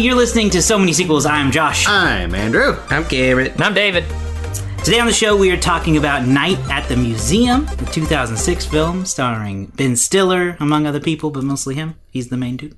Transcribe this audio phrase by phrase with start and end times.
[0.00, 0.06] everybody.
[0.06, 1.26] You're listening to So Many Sequels.
[1.26, 1.86] I'm Josh.
[1.86, 2.76] I'm Andrew.
[2.88, 3.52] I'm Garrett.
[3.52, 4.04] And I'm David.
[4.82, 9.04] Today on the show, we are talking about Night at the Museum, the 2006 film
[9.04, 11.96] starring Ben Stiller, among other people, but mostly him.
[12.10, 12.76] He's the main dude.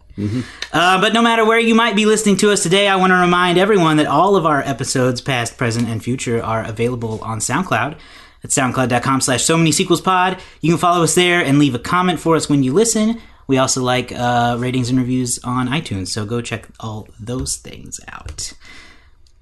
[0.72, 3.16] Uh, but no matter where you might be listening to us today, I want to
[3.16, 7.96] remind everyone that all of our episodes, past, present, and future, are available on SoundCloud
[8.44, 10.40] at soundcloud.com slash so many sequels pod.
[10.60, 13.20] You can follow us there and leave a comment for us when you listen.
[13.52, 18.00] We also like uh, ratings and reviews on iTunes, so go check all those things
[18.08, 18.54] out.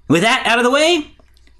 [0.09, 1.11] With that out of the way,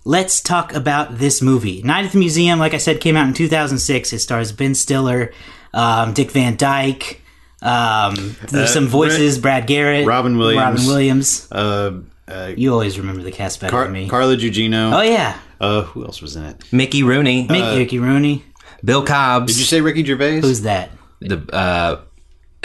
[0.03, 1.81] let's talk about this movie.
[1.81, 4.11] Night at the Museum, like I said, came out in 2006.
[4.11, 5.31] It stars Ben Stiller,
[5.73, 7.21] um, Dick Van Dyke,
[7.61, 10.61] um, there's some voices, Brad Garrett, Robin Williams.
[10.61, 11.47] Robin Williams.
[11.49, 14.09] Uh, uh, You always remember the cast better Car- than me.
[14.09, 14.91] Carla Gugino.
[14.93, 16.61] oh yeah, Uh, who else was in it?
[16.73, 17.47] Mickey Rooney.
[17.47, 18.43] Mick Ricky Rooney.
[18.83, 19.53] Bill Cobbs.
[19.53, 20.41] Did you say Ricky Gervais?
[20.41, 20.89] Who's that?
[21.21, 22.01] the uh,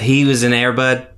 [0.00, 1.08] he was an Air Bud.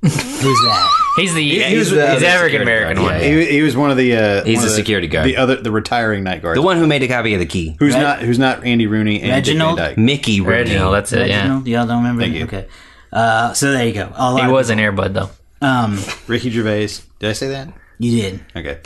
[0.00, 0.90] Who's that?
[1.16, 3.14] He's the he he's, was the, the- he's the African American one.
[3.14, 4.14] yeah, he, he was one of the.
[4.16, 5.26] Uh, He's one the security guard.
[5.26, 6.56] The other, the retiring night guard.
[6.56, 7.74] The one who made a copy of the key.
[7.80, 9.76] who's Reg- not who's not Andy Rooney and Reginald?
[9.78, 9.98] Dick Van Dyke.
[9.98, 10.52] Mickey Rooney.
[10.52, 11.28] Reginald, that's it.
[11.28, 11.66] Yeah, Reginald?
[11.66, 12.22] Y'all don't remember?
[12.22, 12.44] Thank you.
[12.44, 12.68] Okay.
[13.12, 14.12] Uh, so there you go.
[14.14, 15.30] A he was an Air Bud though.
[15.60, 15.98] Um,
[16.28, 16.88] Ricky Gervais.
[17.18, 17.72] Did I say that?
[17.98, 18.44] you did.
[18.54, 18.78] Okay.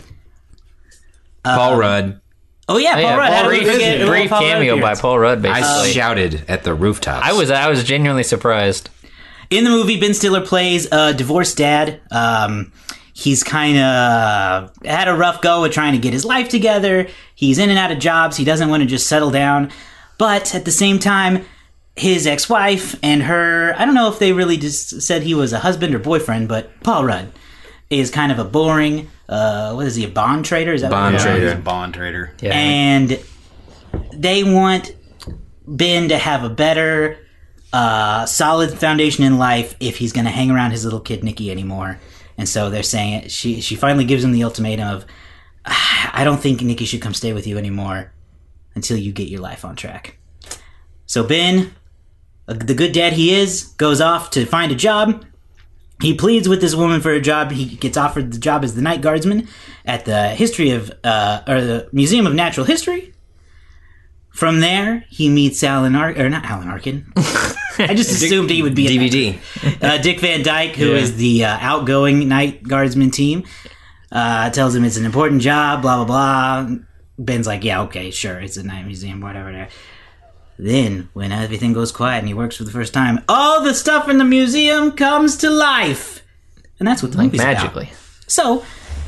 [1.45, 2.21] Paul Rudd.
[2.69, 3.33] Oh yeah, Paul yeah, Rudd.
[3.33, 4.95] How did brief, forget a little brief Paul Rudd cameo by?
[4.95, 5.43] Paul Rudd.
[5.43, 7.27] Basically, I shouted at the rooftops.
[7.27, 8.89] I was I was genuinely surprised.
[9.53, 12.01] In the movie, Ben Stiller plays a divorced dad.
[12.11, 12.73] Um,
[13.13, 17.07] he's kind of had a rough go at trying to get his life together.
[17.35, 18.39] He's in and out of jobs.
[18.39, 19.71] He doesn't want to just settle down.
[20.17, 21.45] But at the same time,
[21.97, 25.53] his ex wife and her, I don't know if they really just said he was
[25.53, 27.31] a husband or boyfriend, but Paul Rudd
[27.91, 30.73] is kind of a boring, uh, what is he, a bond trader?
[30.73, 31.45] Is that Bond what trader.
[31.45, 32.33] he's a bond trader.
[32.41, 33.23] Yeah, and
[34.15, 34.95] they want
[35.67, 37.19] Ben to have a better,
[37.73, 41.51] uh, solid foundation in life if he's going to hang around his little kid Nikki
[41.51, 41.99] anymore.
[42.39, 43.31] And so they're saying it.
[43.31, 45.07] She she finally gives him the ultimatum of,
[45.67, 48.13] "Ah, I don't think Nikki should come stay with you anymore
[48.75, 50.17] until you get your life on track.
[51.07, 51.75] So Ben,
[52.47, 55.25] the good dad he is, goes off to find a job.
[56.01, 57.53] He pleads with this woman for a job.
[57.53, 59.47] He gets offered the job as the night guardsman
[59.85, 63.12] at the history of uh, or the Museum of Natural History.
[64.33, 67.07] From there, he meets Alan Arkin, or not Alan Arkin.
[67.79, 69.83] I just assumed he would be a DVD.
[69.83, 70.97] uh, Dick Van Dyke, who Yeah.
[70.97, 73.45] is the uh, outgoing night guardsman team,
[74.11, 75.83] uh, tells him it's an important job.
[75.83, 76.77] Blah blah blah.
[77.19, 79.47] Ben's like, yeah, okay, sure, it's a night museum, whatever.
[79.53, 79.71] whatever.
[80.59, 84.09] Then, when everything goes quiet and he works for the first time, all the stuff
[84.09, 86.23] in the museum comes to life,
[86.79, 87.55] and that's what the movie's about.
[87.57, 87.91] magically.
[88.27, 88.65] So,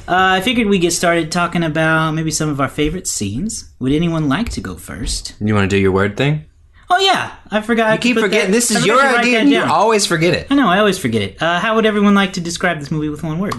[0.09, 3.73] uh, I figured we get started talking about maybe some of our favorite scenes.
[3.79, 5.35] Would anyone like to go first?
[5.41, 6.45] You want to do your word thing?
[6.91, 7.93] Oh yeah, I forgot.
[7.95, 8.51] You keep forgetting.
[8.53, 10.47] This is your idea, and you always forget it.
[10.51, 10.69] I know.
[10.69, 11.43] I always forget it.
[11.43, 13.55] Uh, how would everyone like to describe this movie with one word?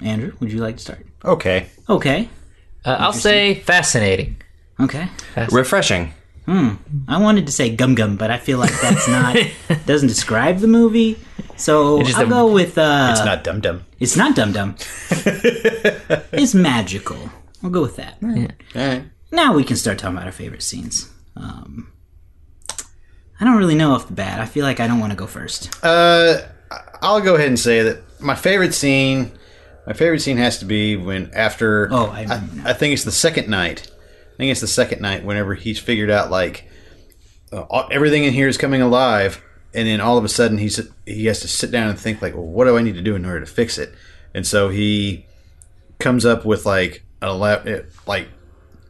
[0.00, 1.06] Andrew, would you like to start?
[1.24, 1.68] Okay.
[1.88, 2.28] Okay.
[2.84, 4.42] Uh, I'll say fascinating.
[4.80, 5.08] Okay.
[5.50, 6.12] Refreshing.
[6.48, 9.36] I wanted to say gum gum, but I feel like that's not
[9.86, 11.18] doesn't describe the movie.
[11.56, 13.84] So I'll a- go with uh, It's not Dum Dum.
[13.98, 14.76] it's not dum dum.
[15.10, 17.30] it's magical.
[17.62, 18.18] I'll go with that.
[18.22, 18.28] All
[18.74, 19.04] right.
[19.32, 21.10] Now we can start talking about our favorite scenes.
[21.34, 21.90] Um,
[23.40, 24.40] I don't really know off the bat.
[24.40, 25.74] I feel like I don't want to go first.
[25.84, 26.42] Uh,
[27.02, 29.32] I'll go ahead and say that my favorite scene,
[29.86, 31.88] my favorite scene has to be when after.
[31.90, 33.90] Oh, I- I, I think it's the second night.
[34.36, 36.68] I think it's the second night whenever he's figured out like
[37.50, 39.42] uh, everything in here is coming alive,
[39.72, 42.34] and then all of a sudden he's he has to sit down and think like,
[42.34, 43.94] well, what do I need to do in order to fix it?
[44.34, 45.24] And so he
[45.98, 47.66] comes up with like a lap,
[48.06, 48.28] like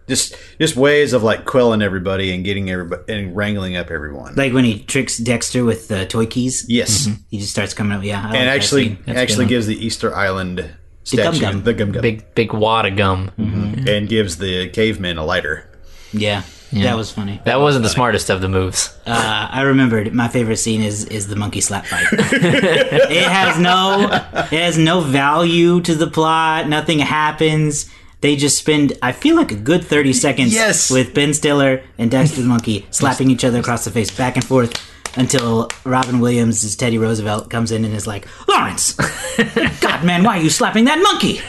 [0.08, 4.34] just just ways of like quelling everybody and getting everybody and wrangling up everyone.
[4.34, 6.66] Like when he tricks Dexter with the toy keys.
[6.68, 7.08] yes.
[7.30, 8.02] He just starts coming up.
[8.02, 8.98] Yeah, I and that actually scene.
[9.06, 10.74] That's a actually gives the Easter Island
[11.14, 11.62] gum statue gum.
[11.62, 13.30] the gum gum Big big wad of gum.
[13.38, 15.68] and gives the caveman a lighter.
[16.12, 16.42] yeah,
[16.72, 17.40] that was funny.
[17.44, 18.94] That wasn't the smartest of the moves.
[19.06, 22.06] Uh, I remembered my favorite scene is is the monkey slap fight.
[22.12, 24.08] it has no
[24.50, 26.68] it has no value to the plot.
[26.68, 27.88] Nothing happens.
[28.22, 30.90] They just spend I feel like a good thirty seconds Yes.
[30.90, 34.44] with Ben Stiller and Dexter the monkey slapping each other across the face back and
[34.44, 34.72] forth
[35.16, 38.92] until Robin Williams as Teddy Roosevelt comes in and is like, Lawrence,
[39.80, 41.40] God man, why are you slapping that monkey?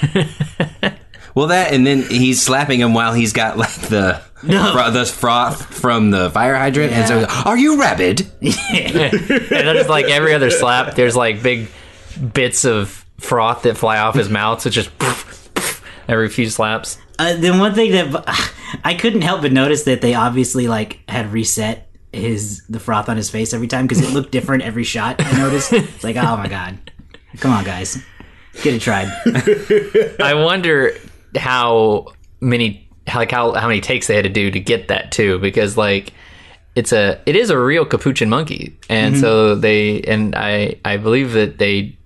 [1.36, 4.72] Well, that and then he's slapping him while he's got like the No.
[4.74, 7.44] fro- the froth from the fire hydrant, and so Yeah.
[7.46, 8.22] are you rabid?
[8.42, 8.54] and
[9.68, 11.68] there's like every other slap, there's like big
[12.34, 14.62] bits of froth that fly off his mouth.
[14.62, 14.90] So it's just
[16.08, 16.98] every few slaps.
[17.20, 18.24] Uh, then one thing that
[18.84, 21.87] I couldn't help but notice that they obviously like had reset
[22.18, 25.16] his the froth on his face every time because it looked different every shot.
[25.20, 25.74] I noticed.
[25.74, 26.92] It's like, oh my god,
[27.38, 28.04] come on, guys.
[28.64, 29.08] Get it tried.
[30.20, 30.98] I wonder
[31.36, 32.08] how
[32.40, 35.78] many like how how many takes they had to do to get that too because
[35.78, 36.14] like
[36.76, 41.34] it's a it is a real capuchin monkey and so they and I I believe
[41.34, 41.98] that they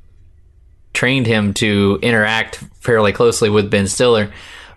[0.94, 4.32] trained him to interact fairly closely with Ben Stiller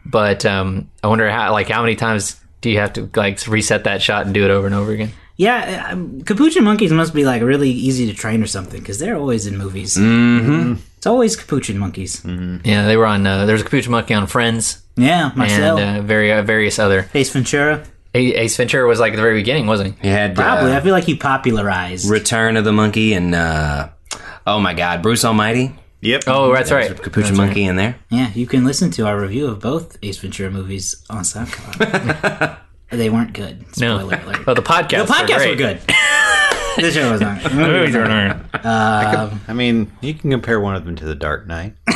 [0.06, 3.84] but um I wonder how like how many times do you have to like reset
[3.84, 7.24] that shot and do it over and over again Yeah, um, capuchin monkeys must be
[7.24, 9.96] like really easy to train or something because they're always in movies.
[9.96, 10.74] Mm-hmm.
[10.96, 12.22] It's always capuchin monkeys.
[12.24, 15.98] yeah they were on uh, there was a capuchin monkey on Friends Yeah, Marcel, and
[15.98, 17.82] uh, very uh, various other Ace Ventura.
[18.14, 20.78] A- Ace Ventura was like at the very beginning wasn't he He had Probably, uh,
[20.78, 22.08] I feel like he popularized.
[22.08, 23.88] Return of the Monkey and uh,
[24.46, 26.24] oh my God, Bruce Almighty, Yep.
[26.28, 27.96] oh that's right Capuchin Monkey in there.
[28.08, 32.58] yeah, you can listen to our review of both Ace Ventura movies on SoundCloud.
[32.96, 33.64] they weren't good.
[33.78, 33.98] No.
[33.98, 34.40] Spoiler alert.
[34.46, 35.06] Oh, the podcast.
[35.06, 35.80] the podcasts were good.
[36.76, 37.42] the show was not.
[37.42, 38.64] The movie was not.
[38.64, 41.74] Um, I mean, you can compare one of them to The Dark Knight.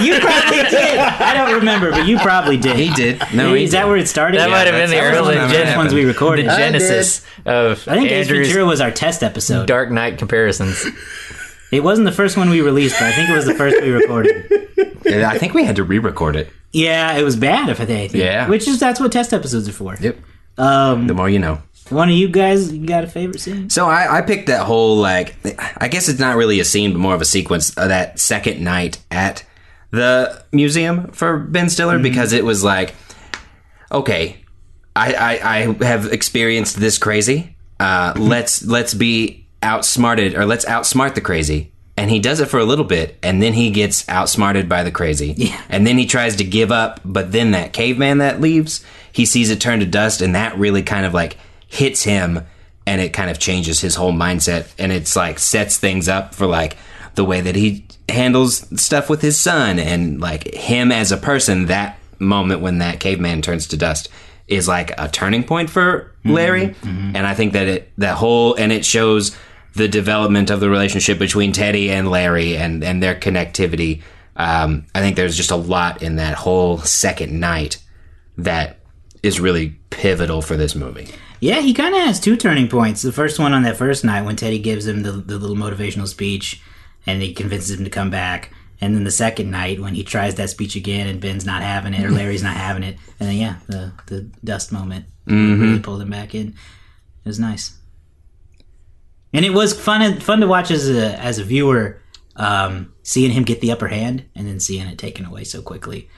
[0.00, 0.98] You probably did.
[0.98, 2.76] I don't remember, but you probably did.
[2.76, 3.20] He did.
[3.34, 4.38] No, he Is that where it started?
[4.40, 5.66] That might have been the that's- early one of the them.
[5.66, 6.46] gen- ones we recorded.
[6.46, 9.66] the genesis of I think Ace Andrew's Ventura was our test episode.
[9.66, 10.84] Dark Knight comparisons.
[11.72, 13.90] It wasn't the first one we released, but I think it was the first we
[13.90, 14.46] recorded.
[15.06, 16.50] I think we had to re-record it.
[16.72, 17.68] Yeah, it was bad.
[17.68, 18.12] If I think.
[18.14, 18.48] Yeah.
[18.48, 19.96] Which is that's what test episodes are for.
[20.00, 20.18] Yep.
[20.58, 21.62] Um, The more you know.
[21.88, 23.70] one of you guys, you got a favorite scene?
[23.70, 25.36] So I, I picked that whole like
[25.78, 28.62] I guess it's not really a scene, but more of a sequence of that second
[28.62, 29.44] night at
[29.90, 32.94] the museum for Ben Stiller because it was like,
[33.90, 34.44] okay,
[34.94, 37.56] I I, I have experienced this crazy.
[37.80, 41.72] Uh, let's let's be outsmarted or let's outsmart the crazy.
[41.98, 44.90] And he does it for a little bit, and then he gets outsmarted by the
[44.90, 45.34] crazy.
[45.36, 45.60] Yeah.
[45.68, 49.50] And then he tries to give up, but then that caveman that leaves, he sees
[49.50, 51.36] it turn to dust, and that really kind of like
[51.66, 52.46] hits him,
[52.86, 56.46] and it kind of changes his whole mindset, and it's like sets things up for
[56.46, 56.76] like
[57.16, 61.66] the way that he handles stuff with his son, and like him as a person.
[61.66, 64.08] That moment when that caveman turns to dust
[64.46, 66.88] is like a turning point for Larry, mm-hmm.
[66.88, 67.16] Mm-hmm.
[67.16, 69.36] and I think that it that whole and it shows
[69.74, 74.02] the development of the relationship between Teddy and Larry and and their connectivity.
[74.36, 77.82] Um, I think there's just a lot in that whole second night
[78.36, 78.78] that
[79.22, 81.08] is really pivotal for this movie.
[81.40, 83.02] Yeah, he kind of has two turning points.
[83.02, 86.08] The first one on that first night when Teddy gives him the, the little motivational
[86.08, 86.60] speech
[87.06, 88.52] and he convinces him to come back.
[88.80, 91.94] And then the second night when he tries that speech again and Ben's not having
[91.94, 92.96] it or Larry's not having it.
[93.18, 96.48] And then, yeah, the, the dust moment really pulled him back in.
[96.48, 97.76] It was nice.
[99.32, 102.00] And it was fun fun to watch as a, as a viewer,
[102.36, 106.08] um, seeing him get the upper hand and then seeing it taken away so quickly.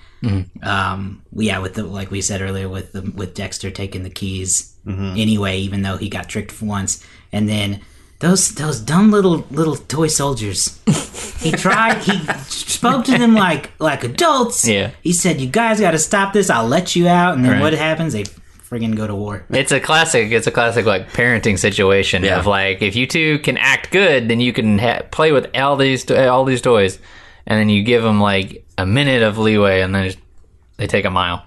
[0.63, 4.75] Um, yeah, with the like we said earlier, with the with Dexter taking the keys
[4.87, 7.81] anyway, even though he got tricked once, and then
[8.19, 10.79] those those dumb little little toy soldiers.
[11.41, 12.03] he tried.
[12.03, 12.19] He
[12.49, 14.69] spoke to them like like adults.
[14.69, 14.91] Yeah.
[15.03, 16.51] He said, "You guys got to stop this.
[16.51, 17.61] I'll let you out." And then Right.
[17.63, 18.13] what happens?
[18.13, 18.25] They
[18.71, 19.45] friggin' go to war.
[19.51, 20.31] It's a classic.
[20.31, 22.39] It's a classic like parenting situation Yeah.
[22.39, 25.77] of like if you two can act good, then you can ha- play with all
[25.77, 26.99] these to- all these toys,
[27.47, 30.13] and then you give them like a minute of leeway, and then
[30.77, 31.45] they take a mile.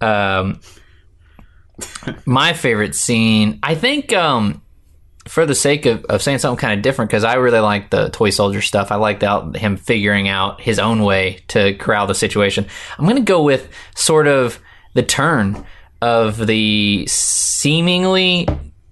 [0.00, 0.60] Um,
[2.24, 4.62] my favorite scene, I think, um,
[5.28, 8.10] for the sake of, of saying something kind of different, because I really like the
[8.10, 8.92] toy soldier stuff.
[8.92, 12.66] I liked out him figuring out his own way to corral the situation.
[12.98, 14.60] I'm going to go with sort of
[14.94, 15.64] the turn
[16.00, 18.46] of the seemingly,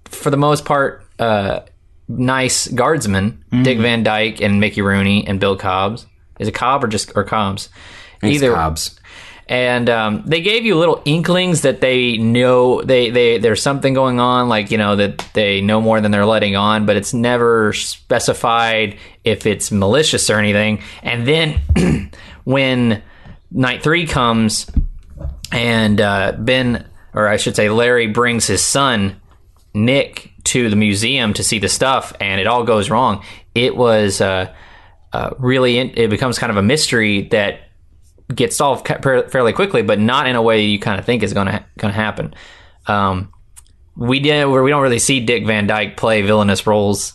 [0.05, 1.61] for the most part, uh,
[2.07, 6.05] nice guardsmen, Dick Van Dyke and Mickey Rooney and Bill Cobbs.
[6.39, 7.69] Is it Cobb or just or Cobbs?
[8.21, 8.99] It's Cobbs.
[9.47, 14.19] and um, they gave you little inklings that they know they, they there's something going
[14.19, 17.71] on like you know that they know more than they're letting on but it's never
[17.73, 22.11] specified if it's malicious or anything and then
[22.45, 23.03] when
[23.51, 24.65] night three comes
[25.51, 26.83] and uh, ben
[27.15, 29.19] or i should say larry brings his son
[29.73, 33.23] nick to the museum to see the stuff and it all goes wrong
[33.55, 34.53] it was uh,
[35.13, 37.61] uh, really in, it becomes kind of a mystery that
[38.33, 41.47] gets solved fairly quickly, but not in a way you kind of think is going
[41.47, 42.33] to going to happen.
[42.87, 43.31] Um,
[43.95, 47.13] we did where we don't really see Dick Van Dyke play villainous roles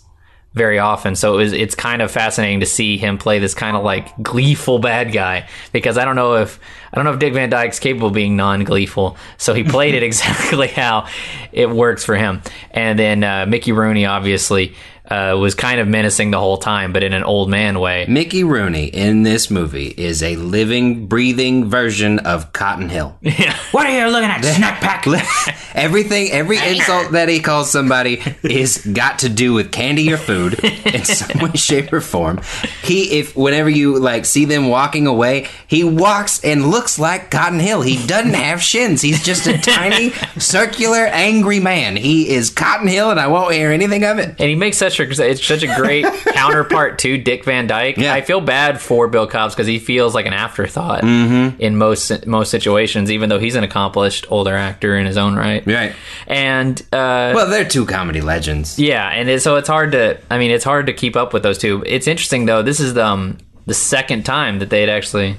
[0.53, 3.77] very often, so it was, it's kind of fascinating to see him play this kind
[3.77, 6.59] of like gleeful bad guy because I don't know if
[6.93, 9.95] I don't know if Dick Van Dyke's capable of being non gleeful, so he played
[9.95, 11.07] it exactly how
[11.53, 12.43] it works for him.
[12.73, 14.75] And then uh, Mickey Rooney, obviously.
[15.11, 18.07] Uh, was kind of menacing the whole time, but in an old man way.
[18.09, 23.19] Mickey Rooney in this movie is a living, breathing version of Cotton Hill.
[23.73, 24.45] What are you looking at?
[24.45, 25.07] Snack pack.
[25.75, 30.59] Everything, every insult that he calls somebody is got to do with candy or food
[30.65, 32.41] in some way, shape, or form.
[32.83, 37.61] He, if whenever you like see them walking away, he walks and looks like Cotton
[37.61, 37.83] Hill.
[37.83, 39.01] He doesn't have shins.
[39.01, 41.97] He's just a tiny, circular, angry man.
[41.97, 44.29] He is Cotton Hill, and I won't hear anything of it.
[44.39, 46.05] And he makes such a it's such a great
[46.35, 47.97] counterpart to Dick Van Dyke.
[47.97, 48.13] Yeah.
[48.15, 51.61] I feel bad for Bill Cobbs because he feels like an afterthought Mm-hmm.
[51.61, 55.67] in most most situations, even though he's an accomplished older actor in his own right.
[55.67, 55.95] Right.
[56.27, 58.79] And uh, Well, they're two comedy legends.
[58.79, 60.19] yeah, and it, so it's hard to.
[60.31, 61.83] I mean, it's hard to keep up with those two.
[61.87, 62.63] It's interesting though.
[62.63, 65.37] This is the um, the second time that they had actually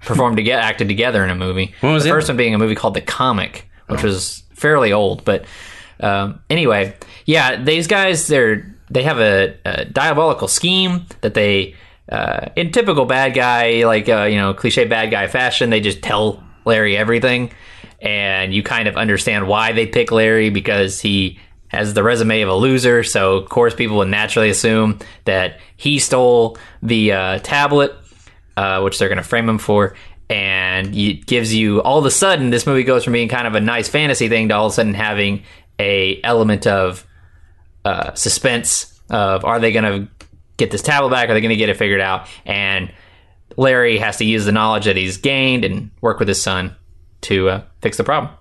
[0.00, 1.74] performed together, acted together in a movie.
[1.80, 4.92] When was the the first one being a movie called The Comic, which was fairly
[4.92, 5.24] old.
[5.24, 5.44] But
[6.00, 11.74] um, anyway, yeah, these guys they're they have a, a diabolical scheme that they,
[12.10, 16.02] uh, in typical bad guy like uh, you know cliche bad guy fashion, they just
[16.02, 17.52] tell Larry everything,
[18.00, 21.38] and you kind of understand why they pick Larry because he
[21.68, 23.02] has the resume of a loser.
[23.02, 27.96] So of course people would naturally assume that he stole the uh, tablet
[28.56, 29.94] uh, which they're going to frame him for.
[30.30, 33.54] And it gives you all of a sudden this movie goes from being kind of
[33.54, 35.42] a nice fantasy thing to all of a sudden having
[35.78, 37.06] a element of
[37.84, 40.26] uh, suspense of are they going to
[40.56, 41.28] get this tablet back?
[41.28, 42.28] Are they going to get it figured out?
[42.44, 42.92] And
[43.56, 46.74] Larry has to use the knowledge that he's gained and work with his son
[47.22, 48.32] to uh, fix the problem.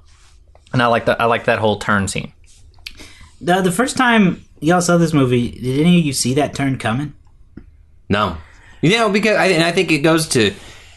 [0.71, 1.21] And I like that.
[1.21, 2.33] I like that whole turn scene.
[3.39, 6.77] The, the first time y'all saw this movie, did any of you see that turn
[6.77, 7.13] coming?
[8.09, 8.37] No,
[8.81, 10.53] you know because I, and I think it goes to,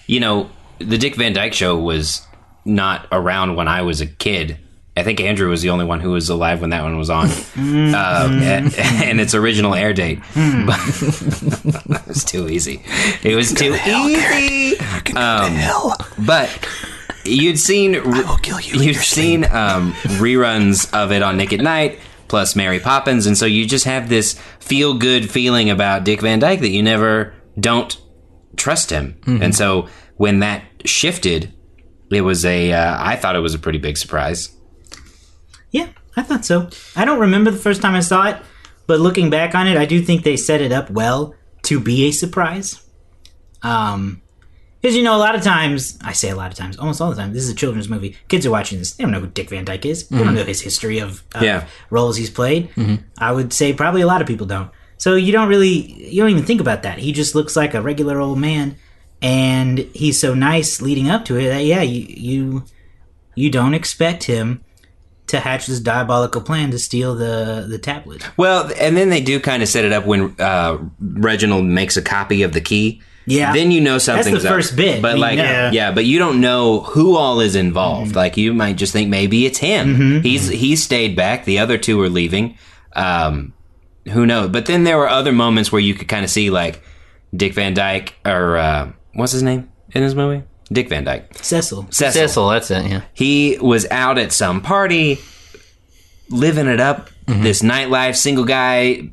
[0.06, 2.26] you know, the Dick Van Dyke Show was
[2.64, 4.58] not around when I was a kid.
[4.96, 7.26] I think Andrew was the only one who was alive when that one was on,
[7.56, 10.20] uh, and, and its original air date.
[10.34, 10.80] But
[12.00, 12.82] it was too easy.
[13.22, 14.78] It was too easy.
[15.14, 15.92] Um,
[16.24, 16.66] but
[17.24, 21.98] you'd seen you'd seen um, reruns of it on Nick at Night
[22.28, 26.38] plus Mary Poppins, and so you just have this feel good feeling about Dick Van
[26.38, 28.00] Dyke that you never don't
[28.56, 31.52] trust him, and so when that shifted,
[32.10, 34.55] it was a uh, I thought it was a pretty big surprise.
[35.70, 36.68] Yeah, I thought so.
[36.94, 38.36] I don't remember the first time I saw it,
[38.86, 42.04] but looking back on it, I do think they set it up well to be
[42.04, 42.80] a surprise.
[43.62, 44.22] Um,
[44.80, 47.10] because you know, a lot of times, I say a lot of times, almost all
[47.10, 48.16] the time, this is a children's movie.
[48.28, 50.06] Kids are watching this; they don't know who Dick Van Dyke is.
[50.08, 51.66] They don't know his history of, of Yeah.
[51.90, 52.68] roles he's played.
[53.18, 54.70] I would say probably a lot of people don't.
[54.98, 56.98] So you don't really, you don't even think about that.
[56.98, 58.76] He just looks like a regular old man,
[59.20, 62.64] and he's so nice leading up to it that yeah, you you
[63.34, 64.62] you don't expect him
[65.28, 68.22] to hatch this diabolical plan to steal the the tablet.
[68.36, 72.02] Well, and then they do kind of set it up when uh, Reginald makes a
[72.02, 73.02] copy of the key.
[73.28, 73.52] Yeah.
[73.52, 74.54] Then you know something's That's the up.
[74.54, 75.02] first bit.
[75.02, 75.70] But We like, know.
[75.72, 78.14] yeah, but you don't know who all is involved.
[78.14, 80.22] Like, you might just think maybe it's him.
[80.22, 81.44] He's he stayed back.
[81.44, 82.56] The other two are leaving.
[82.94, 83.52] Um,
[84.12, 84.50] who knows?
[84.50, 86.80] But then there were other moments where you could kind of see like
[87.34, 90.44] Dick Van Dyke or uh, what's his name in this movie?
[90.72, 91.32] Dick Van Dyke.
[91.38, 91.86] Cecil.
[91.90, 92.12] Cecil.
[92.12, 92.86] Cecil, that's it.
[92.86, 93.02] Yeah.
[93.14, 95.18] He was out at some party,
[96.28, 97.10] living it up.
[97.26, 97.42] Mm-hmm.
[97.42, 99.10] This nightlife, single guy,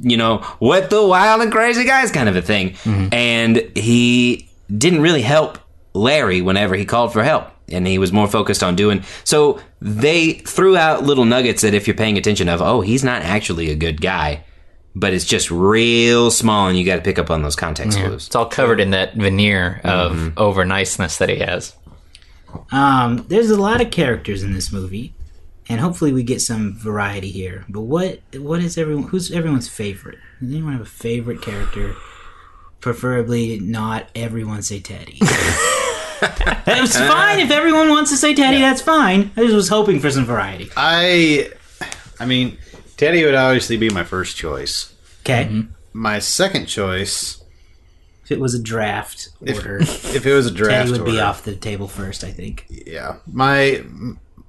[0.00, 2.70] you know, what the wild and crazy guys kind of a thing.
[2.70, 3.08] Mm-hmm.
[3.12, 5.58] And he didn't really help
[5.94, 7.48] Larry whenever he called for help.
[7.68, 9.04] And he was more focused on doing.
[9.24, 13.22] So they threw out little nuggets that if you're paying attention of, oh, he's not
[13.22, 14.44] actually a good guy,
[14.94, 18.26] but it's just real small and you got to pick up on those context clues.
[18.26, 21.74] It's all covered in that veneer of over niceness that he has.
[22.70, 25.14] Um, there's a lot of characters in this movie,
[25.68, 27.64] and hopefully we get some variety here.
[27.68, 29.04] But what what is everyone?
[29.04, 30.18] Who's everyone's favorite?
[30.40, 31.94] Does anyone have a favorite character?
[32.80, 35.18] Preferably not everyone say Teddy.
[36.24, 38.60] It's fine if everyone wants to say Teddy.
[38.60, 39.32] That's fine.
[39.36, 40.70] I just was hoping for some variety.
[40.76, 41.50] I,
[42.20, 42.58] I mean,
[43.02, 44.94] Teddy would obviously be my first choice.
[45.22, 47.42] Okay, My second choice,
[48.22, 51.42] if it was a draft order, if it was a draft, Teddy would be off
[51.42, 52.22] the table first.
[52.22, 52.64] I think.
[52.70, 53.82] Yeah, my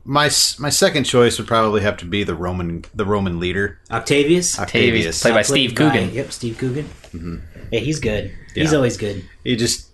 [0.06, 0.30] my
[0.60, 5.24] my second choice would probably have to be the Roman the Roman leader Octavius, Octavius.
[5.24, 6.14] Played by Steve by- Coogan.
[6.14, 7.42] Yep, Steve Coogan.
[7.72, 8.32] Yeah, he's good.
[8.54, 9.28] He's always good.
[9.44, 9.90] he just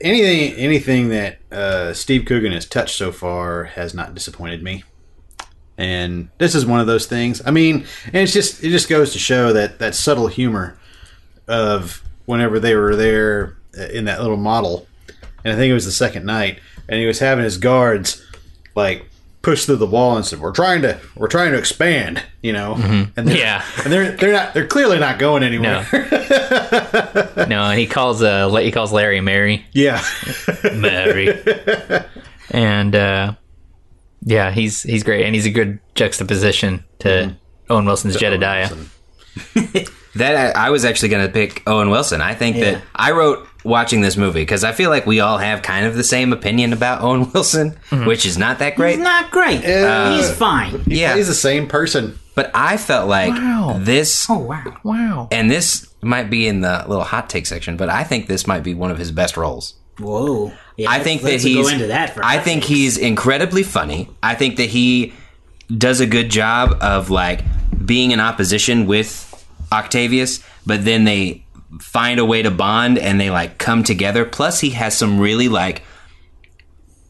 [0.00, 4.84] anything anything that uh, Steve Coogan has touched so far has not disappointed me.
[5.78, 7.40] And this is one of those things.
[7.46, 10.78] I mean, and it's just it just goes to show that that subtle humor
[11.48, 14.86] of whenever they were there uh, in that little model,
[15.44, 18.24] and I think it was the second night, and he was having his guards
[18.74, 19.06] like
[19.40, 22.74] push through the wall and said, "We're trying to, we're trying to expand," you know,
[23.16, 23.64] and they're, Yeah.
[23.82, 25.86] and they're they're not, they're clearly not going anywhere.
[27.32, 27.44] No.
[27.48, 29.64] no, and he calls uh he calls Larry Mary.
[29.72, 30.02] yeah,
[30.74, 31.28] Mary.
[32.50, 33.34] and uh
[34.24, 37.72] yeah, he's he's great and he's a good juxtaposition to mm-hmm.
[37.72, 38.70] Owen Wilson's Jedediah.
[40.14, 42.20] That uh, I was actually going to pick Owen Wilson.
[42.20, 42.72] I think Yeah.
[42.72, 45.94] that I wrote watching this movie because I feel like we all have kind of
[45.96, 48.06] the same opinion about Owen Wilson, mm-hmm.
[48.06, 48.96] which is not that great.
[48.96, 49.64] He's not great.
[49.64, 50.80] Uh, He's fine.
[50.84, 51.16] he Yeah.
[51.16, 52.18] he's the same person.
[52.34, 53.76] But I felt like Wow.
[53.80, 54.76] this, Oh wow.
[54.82, 55.28] Wow.
[55.30, 58.62] and this might be in the little hot take section, but I think this might
[58.62, 59.74] be one of his best roles.
[59.98, 60.52] Whoa.
[60.76, 61.66] Yeah, I think that he's.
[61.66, 62.14] go into that.
[62.14, 64.08] For I think he's incredibly funny.
[64.22, 65.12] I think that he
[65.76, 67.42] does a good job of like
[67.84, 69.28] being in opposition with
[69.72, 71.44] Octavius, but then they
[71.80, 74.24] find a way to bond and they like come together.
[74.24, 75.82] Plus, he has some really like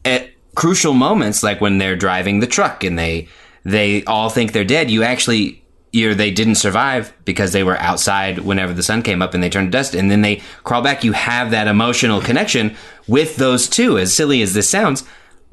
[0.05, 3.27] at crucial moments, like when they're driving the truck and they
[3.63, 4.91] they all think they're dead.
[4.91, 5.62] You actually.
[5.93, 9.49] You're, they didn't survive because they were outside whenever the sun came up and they
[9.49, 11.03] turned to dust and then they crawl back.
[11.03, 12.75] You have that emotional connection
[13.07, 15.03] with those two, as silly as this sounds.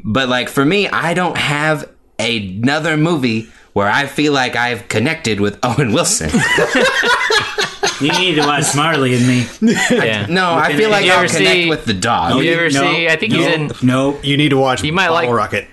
[0.02, 5.40] But like for me, I don't have another movie where I feel like I've connected
[5.40, 6.30] with Owen Wilson.
[8.00, 9.46] You need to watch Marley and Me.
[9.90, 10.24] Yeah.
[10.24, 12.42] No, I feel like I'll ever connect see- with the dog.
[12.42, 14.20] You ever No, see I think he's no, in No.
[14.22, 14.82] You need to watch.
[14.82, 15.68] You might Bottle like- Rocket.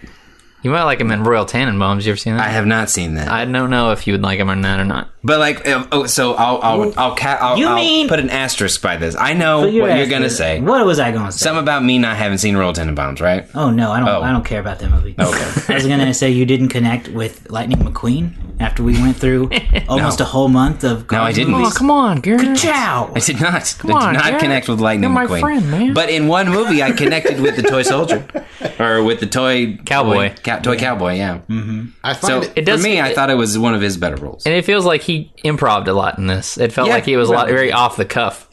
[0.63, 2.03] You might like him in Royal Tenenbaums.
[2.05, 2.45] You ever seen that?
[2.45, 3.29] I have not seen that.
[3.29, 5.09] I don't know if you would like him or not or not.
[5.23, 8.29] But like, uh, oh, so I'll I'll I'll, ca- I'll, You I'll mean- put an
[8.31, 9.15] asterisk by this.
[9.15, 10.59] I know your what you're ass gonna say.
[10.59, 11.43] What was I going to say?
[11.43, 13.47] Something about me not having seen Royal Tenenbaums, right?
[13.53, 14.09] Oh no, I don't.
[14.09, 14.21] Oh.
[14.23, 15.15] I don't care about that movie.
[15.19, 15.63] Okay.
[15.73, 19.49] I was gonna say you didn't connect with Lightning McQueen after we went through
[19.87, 20.23] almost No.
[20.25, 21.09] a whole month of.
[21.11, 21.53] No, I didn't.
[21.53, 21.77] Oh, Please.
[21.77, 22.57] come on, Garrett.
[22.57, 23.11] Ciao.
[23.15, 23.75] I did not.
[23.85, 24.39] I on, not Garrett.
[24.39, 25.39] connect with Lightning You're my McQueen.
[25.39, 25.93] friend, man.
[25.93, 28.25] But in one movie, I connected with the toy soldier,
[28.79, 30.29] or with the toy Cowboy.
[30.29, 31.15] boy- ca- toy cowboy.
[31.15, 31.39] Yeah.
[31.49, 31.85] Mm-hmm.
[32.03, 32.53] I find So it.
[32.57, 34.45] It does- for me, I thought it was one of his better roles.
[34.45, 36.57] And it feels like he improved a lot in this.
[36.57, 38.45] It felt Yeah, like he was a lot very off the cuff.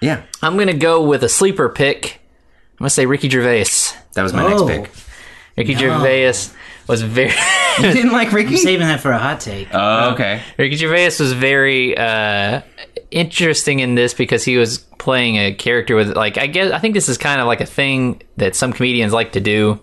[0.00, 2.20] Yeah, I'm gonna go with a sleeper pick.
[2.72, 3.94] I'm gonna say Ricky Gervais.
[4.14, 4.66] that was my Oh.
[4.66, 4.90] next pick.
[5.56, 6.32] Ricky Gervais
[6.88, 7.30] was very
[7.78, 8.56] You didn't like Ricky?
[8.56, 9.68] Saving that for a hot take.
[9.72, 10.42] Oh, okay.
[10.58, 12.62] Ricky Gervais was very uh,
[13.10, 16.94] interesting in this because he was playing a character with like I guess I think
[16.94, 19.80] this is kind of like a thing that some comedians like to do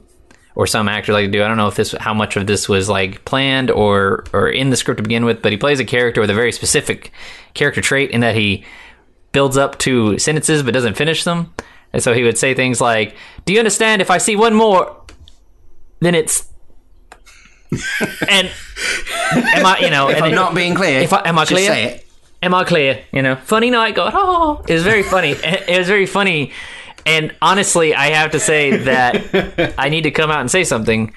[0.55, 1.43] or some actors like to do.
[1.43, 4.69] I don't know if this how much of this was like planned or or in
[4.69, 7.11] the script to begin with, but he plays a character with a very specific
[7.53, 8.65] character trait in that he
[9.31, 11.53] builds up to sentences but doesn't finish them.
[11.93, 14.97] And so he would say things like, "Do you understand if I see one more
[16.01, 16.50] then it's
[18.27, 18.49] and
[19.21, 20.99] am I, you know, and I'm it- not being clear.
[21.01, 21.71] If I- am I just clear?
[21.71, 22.07] say it.
[22.43, 23.01] am I clear?
[23.11, 24.13] You know, funny night, God.
[24.15, 25.31] Oh, it was very funny.
[25.43, 26.51] it was very funny.
[27.05, 31.13] And honestly, I have to say that I need to come out and say something.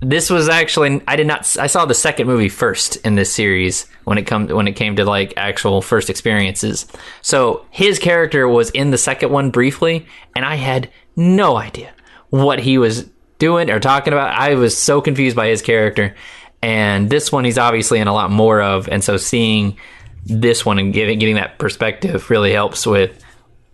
[0.00, 3.86] This was actually I did not I saw the second movie first in this series
[4.04, 6.86] when it come when it came to like actual first experiences.
[7.22, 11.92] So his character was in the second one briefly, and I had no idea
[12.30, 13.06] what he was
[13.38, 14.38] doing or talking about.
[14.38, 16.14] I was so confused by his character.
[16.62, 19.76] And this one he's obviously in a lot more of, and so seeing
[20.24, 23.22] this one and getting getting that perspective really helps with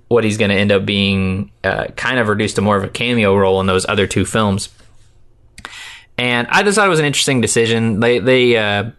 [0.08, 2.88] what he's going to end up being uh, kind of reduced to more of a
[2.88, 4.68] cameo role in those other two films.
[6.18, 8.00] And I just thought it was an interesting decision.
[8.00, 8.90] They they uh,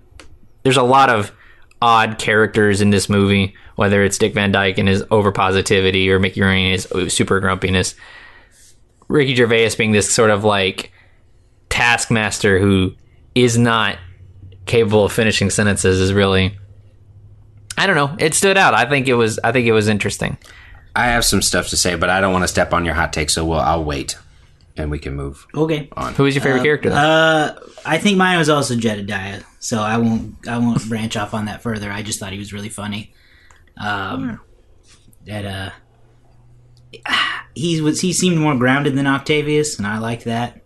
[0.63, 1.33] there's a lot of
[1.81, 6.17] odd characters in this movie, whether it's Dick Van Dyke and his over positivity or
[6.17, 7.95] Mickey Rooney and his super grumpiness.
[9.11, 10.91] Ricky Gervais being this sort of like
[11.69, 12.93] taskmaster who
[13.35, 13.97] is not
[14.65, 16.57] capable of finishing sentences is really
[17.77, 18.15] I don't know.
[18.19, 18.73] It stood out.
[18.73, 20.37] I think it was I think it was interesting.
[20.95, 23.13] I have some stuff to say, but I don't want to step on your hot
[23.13, 24.17] take, so we'll, I'll wait,
[24.75, 25.47] and we can move.
[25.55, 25.89] Okay.
[26.15, 26.95] Who was your favorite character though?
[26.97, 31.45] Uh, I think mine was also Jedediah, so I won't I won't branch off on
[31.45, 31.89] that further.
[31.91, 33.13] I just thought he was really funny.
[33.77, 34.41] Um,
[35.25, 35.69] that uh,
[37.55, 40.61] he was he seemed more grounded than Octavius, and I like that.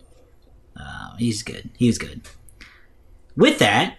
[0.79, 1.69] Uh, he's good.
[1.77, 2.21] He was good.
[3.35, 3.97] With that,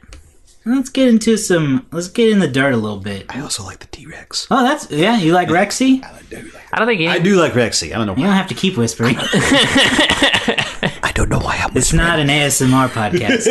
[0.64, 1.86] let's get into some.
[1.92, 3.26] Let's get in the dirt a little bit.
[3.28, 4.46] I also like the T Rex.
[4.50, 5.18] Oh, that's yeah.
[5.18, 6.02] You like Rexy?
[6.04, 6.36] I do.
[6.36, 7.92] Like, I don't think any, I do like Rexy.
[7.94, 8.16] I don't know.
[8.16, 9.16] You don't have to keep whispering.
[9.18, 11.76] I don't know why I'm.
[11.76, 13.44] It's not an ASMR podcast.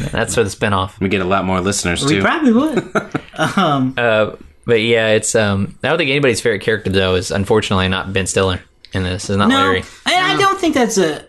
[0.12, 0.98] that's for the spinoff.
[1.00, 2.22] We get a lot more listeners we too.
[2.22, 3.12] probably would.
[3.38, 4.30] Um, uh,
[4.66, 5.78] but yeah, it's um.
[5.82, 8.60] I don't think anybody's favorite character though is unfortunately not Ben Stiller
[8.92, 9.30] in this.
[9.30, 9.84] Is not No, Larry.
[10.04, 11.24] I, I don't think that's a.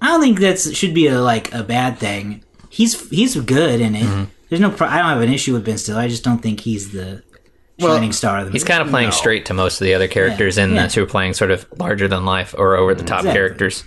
[0.00, 2.44] I don't think that's should be a like a bad thing.
[2.68, 4.04] He's he's good in it.
[4.04, 4.24] Mm-hmm.
[4.48, 4.70] There's no.
[4.70, 6.00] Pro- I don't have an issue with Ben Stiller.
[6.00, 7.22] I just don't think he's the
[7.80, 8.58] shining star of the movie.
[8.58, 10.84] He's kind of playing straight to most of the other characters in yeah.
[10.84, 13.32] this who are playing sort of larger than life or over the top Exactly.
[13.38, 13.84] characters.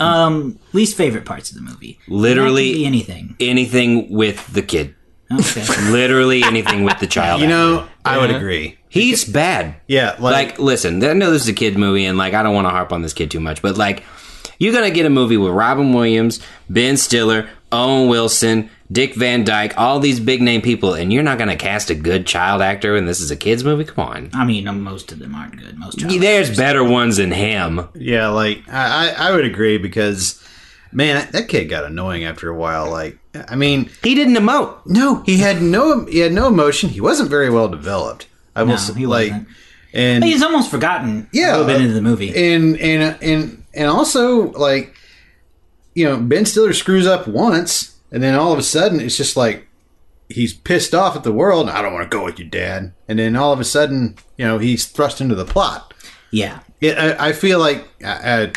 [0.00, 1.98] Um, least favorite parts of the movie.
[2.08, 3.36] Literally- be anything.
[3.38, 4.94] Anything with the kid.
[5.32, 5.64] Okay.
[5.90, 7.40] Literally anything with the child.
[7.40, 7.56] You actor.
[7.56, 8.78] know, I would agree.
[8.88, 9.76] he's bad.
[9.86, 12.54] Yeah, like, Like, listen, I know this is a kid movie, and like, I don't
[12.54, 14.04] want to harp on this kid too much, but like,
[14.58, 19.76] you're gonna get a movie with Robin Williams, Ben Stiller, Owen Wilson, Dick Van Dyke,
[19.76, 23.08] all these big name people, and you're not gonna cast a good child actor, and
[23.08, 23.84] this is a kids movie.
[23.84, 25.76] Come on, I mean, um, most of them aren't good.
[25.78, 27.88] Most child there's better ones than him.
[27.94, 30.40] yeah, like I, I I would agree because
[30.94, 32.90] man, that, kid got annoying after a while.
[32.90, 34.78] Like, I mean, He didn't emote.
[34.86, 36.88] no, he had no he had no emotion.
[36.90, 38.26] He wasn't very well developed.
[38.56, 39.48] I will No, say, he like, wasn't.
[39.92, 41.28] and He's almost forgotten.
[41.32, 42.28] Yeah, a little bit uh, into the movie.
[42.54, 44.94] and and and and also like
[45.94, 49.36] you know ben stiller screws up once and then all of a sudden it's just
[49.36, 49.66] like
[50.28, 53.18] he's pissed off at the world i don't want to go with you dad and
[53.18, 55.94] then all of a sudden you know he's thrust into the plot
[56.32, 56.60] yeah.
[56.80, 58.52] it, I, I feel like uh, a-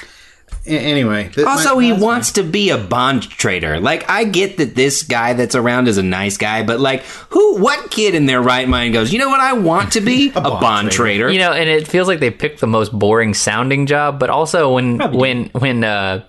[0.67, 3.79] anyway th- Also, my- he wants to be a bond trader.
[3.79, 7.57] Like, I get that this guy that's around is a nice guy, but like, who,
[7.61, 10.41] what kid in their right mind goes, you know what, I want to be a,
[10.41, 11.29] bond, bond trader.
[11.31, 14.73] You know, and it feels like they picked the most boring sounding job, but also
[14.73, 16.23] when Probably when when uh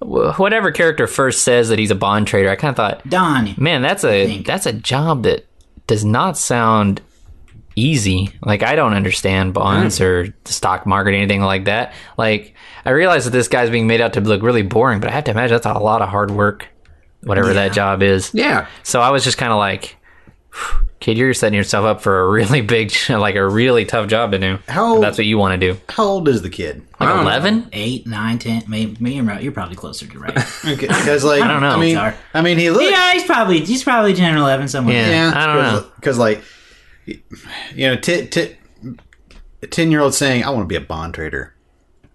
[0.00, 3.54] whatever character first says that he's a bond trader, I kind of thought, Don.
[3.58, 5.46] man, that's a that's a job that
[5.86, 7.00] does not sound
[7.78, 8.30] easy.
[8.42, 10.04] Like I don't understand bonds hmm.
[10.04, 11.92] or the stock market or anything like that.
[12.16, 15.12] Like I realize that this guy's being made out to look really boring, but I
[15.12, 16.68] have to imagine that's a lot of hard work,
[17.22, 18.30] whatever that job is.
[18.34, 18.66] yeah.
[18.82, 19.96] So I was just kind of like,
[21.00, 24.38] kid, you're setting yourself up for a really big, like a really tough job to
[24.38, 24.58] do.
[24.68, 25.80] How- If that's what you want to do.
[25.88, 27.30] how old is the kid Like don't know.
[27.30, 27.68] 11?
[27.72, 29.42] Eight, nine, ten, maybe, maybe you're right.
[29.42, 30.34] You're probably closer to right.
[30.64, 31.70] because like I don't know.
[31.70, 32.14] i mean Sorry.
[32.34, 34.94] i mean he looks yeah, he's probably he's probably 10 or 11 somewhere.
[34.94, 35.32] Yeah.
[35.34, 35.90] I don't know.
[35.96, 36.42] because like
[37.74, 38.56] you know t- t-
[39.62, 41.54] a 10 year old saying i want to be a bond trader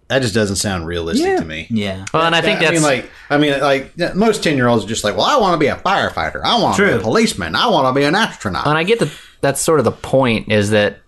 [0.08, 1.36] that just doesn't sound realistic Yeah.
[1.40, 2.04] to me Yeah.
[2.12, 4.84] Well, and I think I that's mean, like, I mean, like most ten year olds
[4.84, 6.42] are just like, well, I want to be a firefighter.
[6.44, 7.56] I want to be a policeman.
[7.56, 8.66] I want to be an astronaut.
[8.66, 10.98] and I get that that's sort of the point is that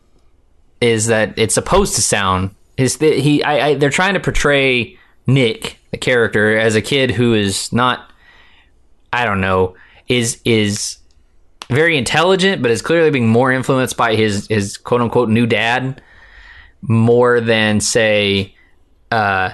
[0.81, 4.99] is that it's supposed to sound is that he I, I they're trying to portray
[5.27, 8.11] Nick the character as a kid who is not
[9.13, 9.77] I don't know
[10.09, 10.97] is is
[11.69, 16.01] very intelligent but is clearly being more influenced by his his quote unquote new dad
[16.83, 18.55] more than say
[19.11, 19.51] uh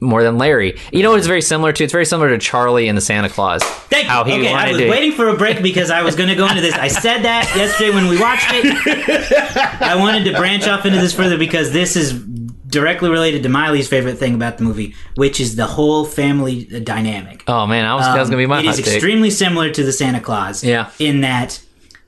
[0.00, 0.78] more than Larry.
[0.92, 1.84] You know what it's very similar to?
[1.84, 3.62] It's very similar to Charlie and the Santa Claus.
[3.62, 4.10] Thank you.
[4.10, 6.34] How he okay, I was to- waiting for a break because I was going to
[6.34, 6.72] go into this.
[6.74, 9.82] I said that yesterday when we watched it.
[9.82, 12.14] I wanted to branch off into this further because this is
[12.68, 17.42] directly related to Miley's favorite thing about the movie, which is the whole family dynamic.
[17.48, 18.86] Oh man, I was that was gonna be my Um, It is take.
[18.86, 20.62] extremely similar to the Santa Claus.
[20.62, 20.90] Yeah.
[20.98, 21.60] In that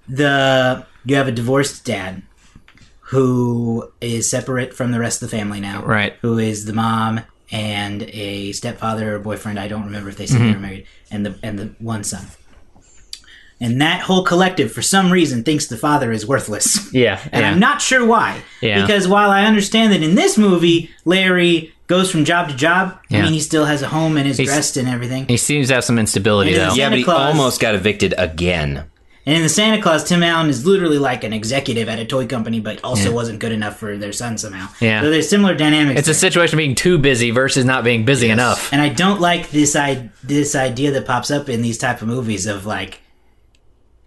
[0.09, 2.23] the you have a divorced dad
[3.05, 5.83] who is separate from the rest of the family now.
[5.83, 6.14] Right.
[6.23, 7.20] Who is the mom
[7.51, 11.27] and a stepfather or boyfriend, I don't remember if they said they were married, and
[11.27, 12.27] the and the one son.
[13.62, 16.90] And that whole collective, for some reason, thinks the father is worthless.
[16.94, 17.51] Yeah, And yeah.
[17.51, 18.42] I'm not sure why.
[18.62, 18.81] Yeah.
[18.81, 23.18] Because while I understand that in this movie, Larry goes from job to job, yeah.
[23.18, 25.27] I mean, he still has a home and is He's- dressed and everything.
[25.29, 26.64] He seems to have some instability And though.
[26.75, 28.85] Yeah, Santa but he Claus- almost got evicted again.
[29.27, 32.27] And in the Santa Claus, Tim Allen is literally like an executive at a toy
[32.27, 34.68] company, but also wasn't good enough for their son somehow.
[34.81, 35.03] Yeah.
[35.03, 35.99] So there's similar dynamics.
[36.01, 38.73] It's a situation of being too busy versus not being busy enough.
[38.73, 42.09] and I don't like this I- this idea that pops up in these type of
[42.09, 43.01] movies of like,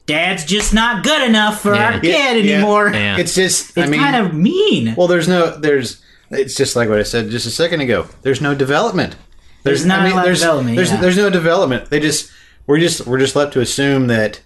[0.05, 1.85] dad's just not good enough for Yeah.
[1.93, 2.53] our kid Yeah, yeah.
[2.55, 2.89] anymore.
[2.93, 3.17] Yeah.
[3.17, 4.95] it's just, I It's mean, kind of mean.
[4.95, 8.07] well, there's no, there's, it's just like what I said just a second ago.
[8.21, 9.15] There's no development.
[9.63, 10.99] There's not a lot of there's, development, There's, yeah.
[11.01, 11.89] there's no development.
[11.89, 12.29] They just,
[12.67, 14.41] we're just, we're just left to assume that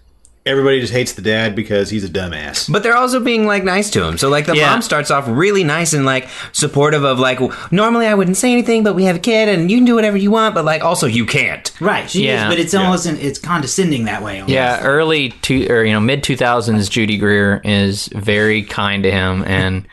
[0.47, 2.71] everybody just hates the dad because he's a dumbass.
[2.71, 4.17] But they're also being like nice to him.
[4.17, 4.71] So like the Yeah.
[4.71, 7.39] mom starts off really nice and like supportive of like
[7.71, 10.17] normally I wouldn't say anything, but we have a kid and you can do whatever
[10.17, 11.71] you want, but like also you can't.
[11.79, 12.10] right.
[12.10, 12.45] She Yeah.
[12.47, 14.36] is, but it's almost it's condescending that way.
[14.38, 14.53] Almost.
[14.53, 19.12] Yeah, early two or you know mid two thousands, Judy Greer is very kind to
[19.12, 19.86] him, and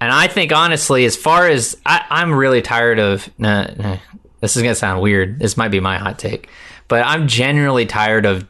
[0.00, 3.28] and I think honestly, as far as I, I'm really tired of.
[3.38, 3.96] Nah, nah,
[4.40, 5.38] this is gonna sound weird.
[5.38, 6.48] This might be my hot take,
[6.88, 8.46] but I'm generally tired of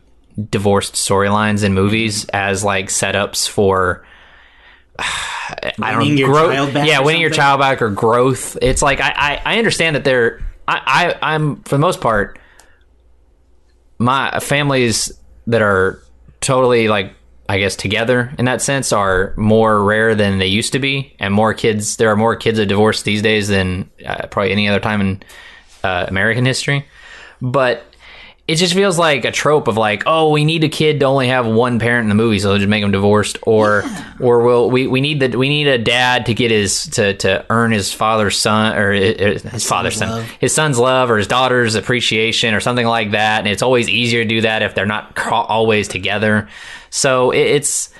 [0.50, 4.06] divorced storylines in movies as like setups for.
[4.98, 6.52] I don't Winning know, your growth.
[6.52, 8.56] child back yeah, or winning your child back or growth.
[8.60, 12.38] It's like I, I, I understand that they're I, I I'm for the most part
[13.98, 15.12] my families
[15.46, 16.02] that are
[16.40, 17.14] totally like
[17.48, 21.34] I guess together in that sense are more rare than they used to be, and
[21.34, 21.96] more kids.
[21.96, 25.22] There are more kids of divorce these days than uh, probably any other time in
[25.82, 26.86] uh, American history.
[27.42, 27.84] But
[28.50, 31.28] it just feels like a trope of like, oh, we need a kid to only
[31.28, 33.84] have one parent in the movie, so they'll just make them divorced, or
[34.18, 37.46] or will we we need that we need a dad to get his to to
[37.48, 40.30] earn his father's son or uh, uh, his, his father's son love.
[40.40, 44.24] his son's love or his daughter's appreciation or something like that, and it's always easier
[44.24, 46.48] to do that if they're not always together.
[46.90, 47.90] So it, it's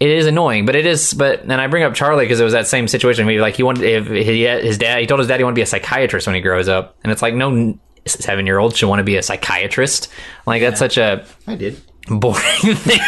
[0.00, 1.14] it is annoying, but it is.
[1.14, 3.24] But and I bring up Charlie because it was that same situation.
[3.24, 5.58] Maybe like he wanted if he his dad, he told his dad he wanted to
[5.58, 8.88] be a psychiatrist when he grows up, and it's like no seven year old should
[8.88, 10.08] want to be a psychiatrist.
[10.46, 11.80] Like that's such a I did.
[12.08, 12.98] boring thing.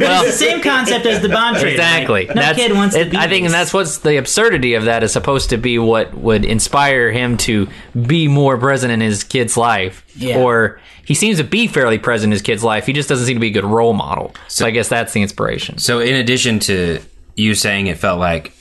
[0.00, 1.72] well, It's the same concept as the Bond trade.
[1.72, 2.26] exactly.
[2.26, 3.52] Like, no that's, kid wants to it- be I think, this.
[3.52, 7.36] and that's what's the absurdity of that is supposed to be what would inspire him
[7.38, 7.68] to
[8.06, 10.04] be more present in his kid's life.
[10.16, 10.38] Yeah.
[10.38, 12.86] Or he seems to be fairly present in his kid's life.
[12.86, 14.34] He just doesn't seem to be a good role model.
[14.48, 15.78] So, I guess that's the inspiration.
[15.78, 17.00] So, in addition to
[17.36, 18.52] you saying it felt like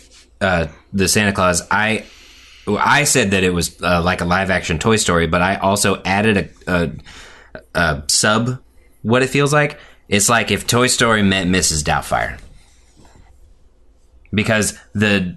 [0.41, 2.05] uh, the Santa Claus, I
[2.67, 6.01] I said that it was uh, like a live action Toy Story, but I also
[6.03, 6.91] added a, a,
[7.75, 8.59] a sub.
[9.03, 11.83] What it feels like it's like if Toy Story met Mrs.
[11.83, 12.39] Doubtfire,
[14.33, 15.35] because the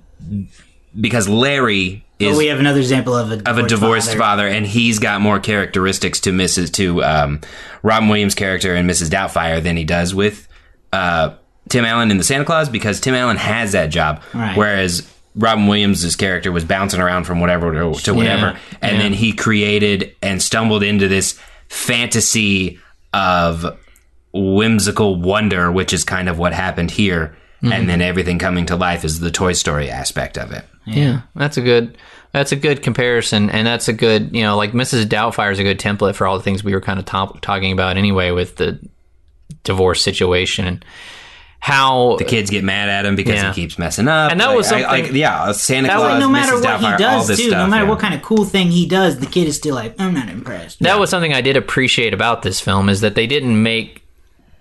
[0.99, 4.47] because Larry is Oh, we have another example of a of a divorced father.
[4.49, 6.73] and he's got more characteristics to Mrs.
[6.75, 7.41] to um,
[7.83, 9.09] Robin Williams' character and Mrs.
[9.11, 10.49] Doubtfire than he does with
[10.93, 11.35] uh,
[11.69, 14.57] Tim Allen in the Santa Claus because Tim Allen has that job, Right.
[14.57, 19.03] whereas Robin Williams' character was bouncing around from whatever to, to whatever, and yeah.
[19.03, 22.79] then he created and stumbled into this fantasy
[23.12, 23.79] of
[24.33, 27.37] whimsical wonder, which is kind of what happened here.
[27.62, 27.72] Mm-hmm.
[27.72, 30.64] And then everything coming to life is the Toy Story aspect of it.
[30.87, 31.98] Yeah, that's a good
[32.33, 35.07] that's a good comparison, and that's a good you know like Mrs.
[35.07, 37.72] Doubtfire is a good template for all the things we were kind of top, talking
[37.72, 38.79] about anyway with the
[39.64, 40.85] divorce situation and
[41.61, 43.53] how the kids get mad at him because Yeah.
[43.53, 44.31] he keeps messing up.
[44.31, 46.62] And that Like, was I- something- like, yeah, Santa Claus, was- no matter Mrs.
[46.64, 47.59] what he Doubtfire, all does this too, stuff.
[47.59, 47.90] no matter yeah.
[47.90, 50.81] what kind of cool thing he does, the kid is still like, I'm not impressed.
[50.81, 54.03] that was something I did appreciate about this film is that they didn't make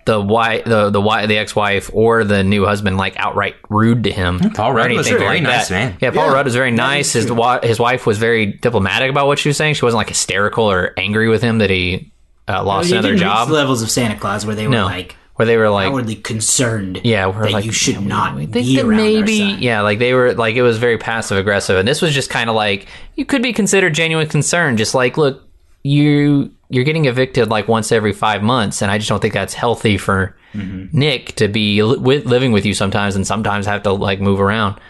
[0.06, 4.10] the wife, the the wife, the ex-wife or the new husband like outright rude to
[4.10, 4.40] him.
[4.54, 5.74] Paul Rudd was a very like nice that.
[5.74, 5.96] man.
[6.00, 7.12] Yeah, Paul Yeah, Rudd was very nice.
[7.12, 9.74] His wa- his wife was very diplomatic about what she was saying.
[9.74, 12.10] She wasn't like hysterical or angry with him that he
[12.48, 13.48] uh, lost They another didn't job.
[13.48, 16.16] reach levels of Santa Claus where they were No, like where they were like, outwardly
[16.16, 17.00] concerned.
[17.04, 20.00] yeah, we're that like you should not we think be that around maybe, yeah, like
[20.00, 22.88] they were like it was very passive aggressive, and this was just kind of like
[23.14, 25.48] you could be considered genuine concern, just like look,
[25.84, 29.54] you you're getting evicted like once every five months, and I just don't think that's
[29.54, 33.92] healthy for Nick to be li- with, living with you sometimes, and sometimes have to
[33.92, 34.80] like move around.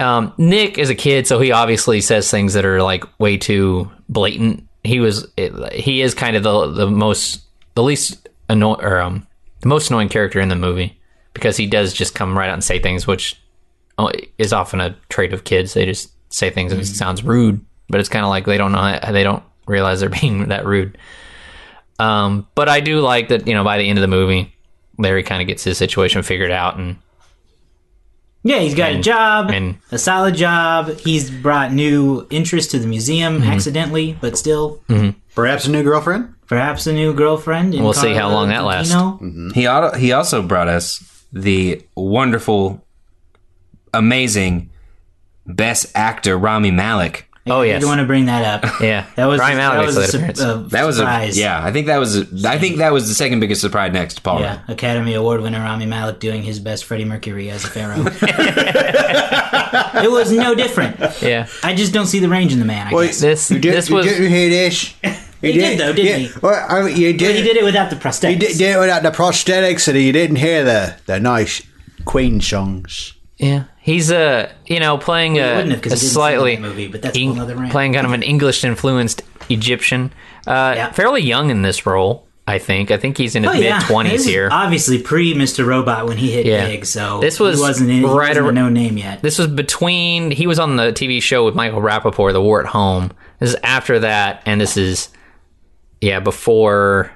[0.00, 3.90] Um, Nick is a kid, so he obviously says things that are like way too
[4.08, 4.66] blatant.
[4.82, 7.42] He was, it, he is kind of the the most,
[7.74, 9.26] the least annoying, or um,
[9.64, 11.00] the most annoying character in the movie
[11.32, 13.40] because he does just come right out and say things, which
[13.98, 15.72] uh, is often a trait of kids.
[15.74, 18.72] They just say things and it sounds rude, but it's kind of like they don't
[18.72, 20.98] know, they don't realize they're being that rude.
[21.98, 24.54] Um, but I do like that, you know, by the end of the movie,
[24.98, 26.96] Larry kind of gets his situation figured out and
[28.42, 30.98] Yeah, he's got a job, and- a solid job.
[30.98, 33.50] He's brought new interest to the museum Mm-hmm.
[33.50, 34.82] accidentally, but still,
[35.34, 36.33] Perhaps a new girlfriend.
[36.54, 37.74] Perhaps a new girlfriend.
[37.74, 38.94] in We'll see how long that lasts.
[38.94, 39.20] Gugino.
[39.20, 39.50] Mm-hmm.
[39.50, 42.86] He al- he also brought us the wonderful,
[43.92, 44.70] amazing,
[45.46, 47.28] best actor Rami Malek.
[47.46, 47.80] Oh, I yes.
[47.80, 48.70] didn't want to bring that up.
[48.80, 50.40] Yeah, That was Ryan Malek uh, that was a, su- appearance.
[50.40, 51.62] a That was a yeah.
[51.62, 54.22] I think that was a, I think that was the second biggest surprise next to
[54.22, 54.40] Paul.
[54.40, 54.70] Yeah, Rudd.
[54.70, 57.96] Academy Award winner Rami Malek doing his best Freddie Mercury as a pharaoh.
[60.02, 60.98] it was no different.
[61.20, 61.46] yeah.
[61.62, 62.86] I just don't see the range in the man.
[62.86, 63.20] I guess.
[63.20, 64.94] This you did, this you was didn't hear this.
[65.44, 66.28] He did, though, didn't yeah.
[66.28, 66.38] he?
[66.42, 67.26] Well, I mean, you did.
[67.28, 68.38] But he did it without the You prosthetics.
[68.40, 71.62] did, did it without the prosthetics, and he didn't hear the the nice
[72.04, 73.14] Queen songs.
[73.38, 73.64] yeah.
[73.80, 76.86] He's a you know playing Well, a, wouldn't have, 'cause a didn't slightly that movie,
[76.88, 77.70] but that's Eng- whole other rant.
[77.70, 80.10] playing kind of an English influenced Egyptian.
[80.46, 80.92] Uh, Yeah.
[80.92, 82.90] Fairly young in this role, I think.
[82.90, 84.48] I think he's in his Oh, mid twenties This is here.
[84.50, 85.66] Obviously, pre Mr.
[85.66, 86.66] Robot when he hit Yeah.
[86.66, 89.20] big, so This was he wasn't in, he right wasn't a ar- no name yet.
[89.22, 92.68] This was between he was on the TV show with Michael Rapaport, The War at
[92.68, 93.10] Home.
[93.40, 95.08] This is after that, and this is
[96.04, 97.10] yeah before.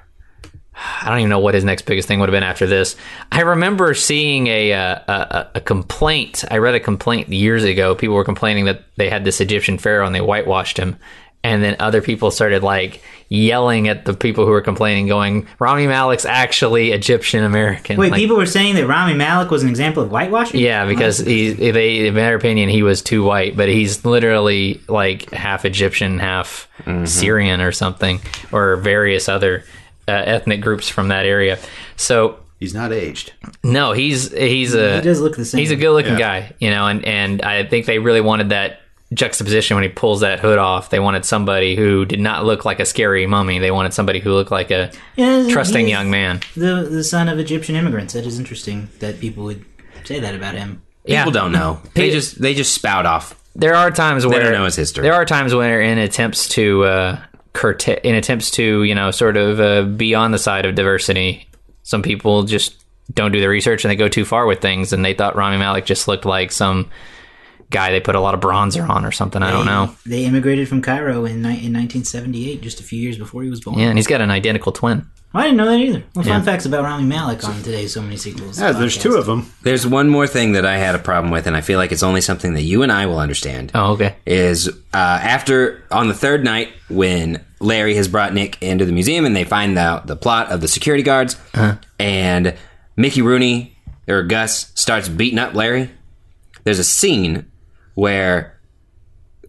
[0.74, 2.94] I don't even know what his next biggest thing would have been after this.
[3.32, 6.44] I remember seeing a, uh, a a complaint.
[6.50, 7.96] I read a complaint years ago.
[7.96, 10.96] People were complaining that they had this Egyptian pharaoh and they whitewashed him,
[11.44, 15.86] and then other people started like yelling at the people who were complaining, going, "Rami
[15.86, 20.02] Malek's actually Egyptian American." Wait, Like, people were saying that Rami Malek was an example
[20.02, 20.58] of whitewashing?
[20.60, 25.30] yeah, because he, they, in their opinion, he was too white, but he's literally like
[25.30, 26.66] half Egyptian, half
[27.04, 28.20] Syrian or something,
[28.52, 29.64] or various other
[30.08, 31.58] uh, ethnic groups from that area.
[31.96, 33.32] So He's not aged.
[33.62, 35.60] no, he's he's a He does look the same.
[35.60, 36.18] he's a good looking Yeah.
[36.40, 38.80] guy, you know, and and I think they really wanted that
[39.14, 40.90] juxtaposition when he pulls that hood off.
[40.90, 43.58] They wanted somebody who did not look like a scary mummy.
[43.58, 46.40] They wanted somebody who looked like a Yeah, trusting young man.
[46.56, 48.12] The the son of Egyptian immigrants.
[48.14, 49.64] That is interesting that people would
[50.04, 50.82] say that about him.
[51.04, 51.24] Yeah.
[51.24, 51.80] People don't know.
[51.94, 53.34] They Pe- just they just spout off.
[53.54, 55.02] There are times where don't know his history.
[55.02, 57.20] There are times where, in attempts to uh,
[57.54, 61.48] curta- in attempts to you know sort of uh, be on the side of diversity,
[61.82, 62.76] some people just
[63.12, 64.92] don't do the research and they go too far with things.
[64.92, 66.90] And they thought Rami Malek just looked like some
[67.70, 69.42] guy they put a lot of bronzer on or something.
[69.42, 69.94] I don't know.
[70.06, 73.78] They immigrated from Cairo in, in 1978, just a few years before he was born.
[73.78, 75.06] Yeah, and he's got an identical twin.
[75.34, 76.02] I didn't know that either.
[76.14, 76.42] Well, fun Yeah.
[76.42, 78.58] facts about Rami Malek on today's So Many Sequels.
[78.58, 79.52] Yeah, there's two of them.
[79.62, 82.02] There's one more thing that I had a problem with, and I feel like it's
[82.02, 83.70] only something that you and I will understand.
[83.74, 84.16] Oh, okay.
[84.24, 89.26] Is uh, after on the third night when Larry has brought Nick into the museum
[89.26, 91.36] and they find out the plot of the security guards,
[91.98, 92.54] and
[92.96, 93.76] Mickey Rooney
[94.08, 95.90] or Gus starts beating up Larry.
[96.64, 97.50] There's a scene
[97.98, 98.56] where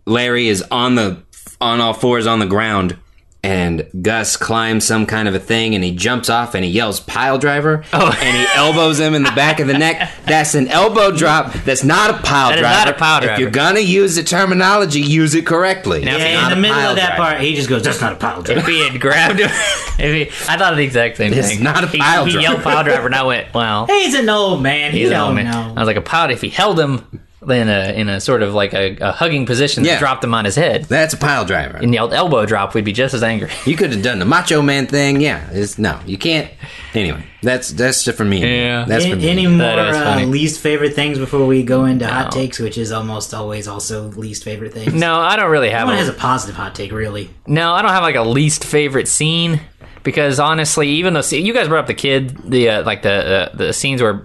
[0.06, 1.22] Larry is on the
[1.62, 2.98] on all fours on the ground
[3.44, 7.00] and Gus climbs some kind of a thing and he jumps off and he yells
[7.00, 8.12] pile driver Oh.
[8.22, 10.12] and he elbows him in the back of the neck.
[10.26, 11.54] That's an elbow drop.
[11.64, 12.86] That's not a pile That is driver.
[12.86, 13.34] not a pile driver.
[13.36, 16.04] If you're gonna use the terminology, use it correctly.
[16.04, 17.32] Now, Yeah, in the middle of that driver.
[17.34, 19.50] part, he just goes, "That's not a pile driver." If he had grabbed him,
[20.00, 21.62] if he, I thought the exact same It's thing.
[21.64, 22.42] not a He- pile he, driver.
[22.50, 24.92] yelled pile driver, and I went, "Well, He's an old man.
[24.92, 25.74] He he's an don't old man." know.
[25.78, 28.54] I was like, "A pile." If he held him in a in a sort of
[28.54, 29.98] like a, a hugging position, Yeah.
[30.00, 31.78] dropped him on his head, That's a pile driver.
[31.78, 33.50] and yelled elbow drop, we'd be just as angry.
[33.66, 35.22] You could have done the Macho Man thing.
[35.22, 36.50] Yeah, it's, no, you can't.
[36.94, 38.42] Anyway, that's that's just for me.
[38.42, 38.86] Yeah.
[38.86, 39.30] that's for Any, me.
[39.30, 43.34] any more uh, least favorite things before we go into hot takes, which is almost
[43.34, 44.94] always also least favorite things?
[44.94, 45.82] No, I don't really have.
[45.88, 47.30] No one a- has a positive hot take, really.
[47.48, 49.62] No, I don't have like a least favorite scene
[50.04, 53.56] because honestly, even though you guys brought up the kid, the uh, like the uh,
[53.56, 54.24] the scenes where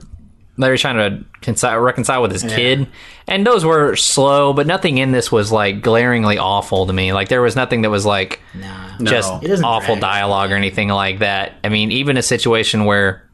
[0.56, 2.86] Larry's trying to reconcile, reconcile with his kid,
[3.26, 7.12] and those were slow, but nothing in this was like glaringly awful to me.
[7.12, 8.96] Like there was nothing that was like Nah.
[9.02, 11.54] just It doesn't awful dialogue or anything like that.
[11.64, 13.28] I mean, even a situation where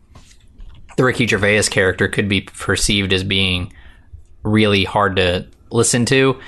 [0.97, 3.73] the Ricky Gervais character could be perceived as being
[4.43, 6.41] really hard to listen to.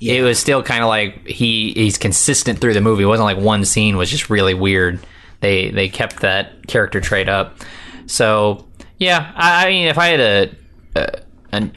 [0.00, 3.04] It was still kind of like he he's consistent through the movie.
[3.04, 4.98] It wasn't like one scene was just really weird.
[5.40, 7.58] They they kept that character trait up.
[8.06, 8.66] So
[9.02, 10.54] yeah, I, I mean, if I had a,
[10.96, 11.20] a,
[11.52, 11.76] an-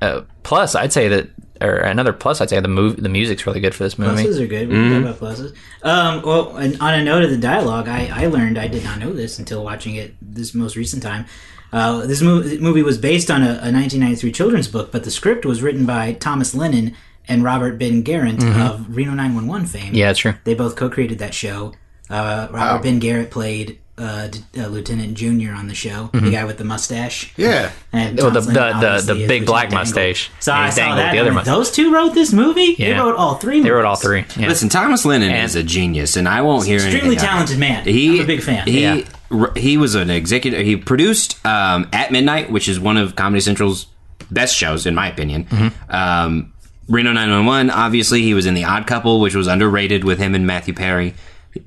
[0.00, 1.28] a plus, I'd say that,
[1.60, 4.24] or another plus, I'd say the move the music's really good for this movie.
[4.24, 4.68] Pluses are good.
[4.68, 5.54] We can talk about pluses.
[5.82, 8.98] Um, well, and on a note of the dialogue, I, I learned I did not
[8.98, 11.24] know this until watching it this most recent time.
[11.72, 15.44] Uh, this movie, movie was based on a, a 1993 children's book, but the script
[15.44, 16.94] was written by Thomas Lennon
[17.28, 19.94] and Robert Ben Garant of Reno 911 fame.
[19.94, 20.34] Yeah, that's true.
[20.44, 21.72] They both co-created that show.
[22.08, 24.28] Uh, Robert Ben Garant played uh,
[24.58, 27.32] uh, Lieutenant Junior on the show, the guy with the mustache.
[27.36, 27.72] Yeah.
[27.92, 29.78] And Oh, the the the, the big Lieutenant black Dangle.
[29.78, 30.30] mustache.
[30.40, 31.12] So And I he's saw dangled that.
[31.12, 31.54] The and other mustache.
[31.54, 32.74] Those two wrote this movie.
[32.74, 33.60] They wrote all three.
[33.62, 34.24] They wrote all three.
[34.36, 34.48] Yeah.
[34.48, 37.16] Listen, Thomas Lennon And- is a genius, and I won't hear Extremely anything.
[37.18, 37.26] of it.
[37.26, 37.84] talented man.
[37.84, 38.66] He, I'm a big fan.
[38.66, 39.00] He Yeah.
[39.30, 40.64] r- he was an executive.
[40.66, 43.86] He produced um, at Midnight, which is one of Comedy Central's
[44.30, 45.44] best shows, in my opinion.
[45.44, 45.94] Mm-hmm.
[45.94, 46.52] Um,
[46.88, 47.70] Reno 911.
[47.70, 51.14] Obviously, he was in The Odd Couple, which was underrated with him and Matthew Perry.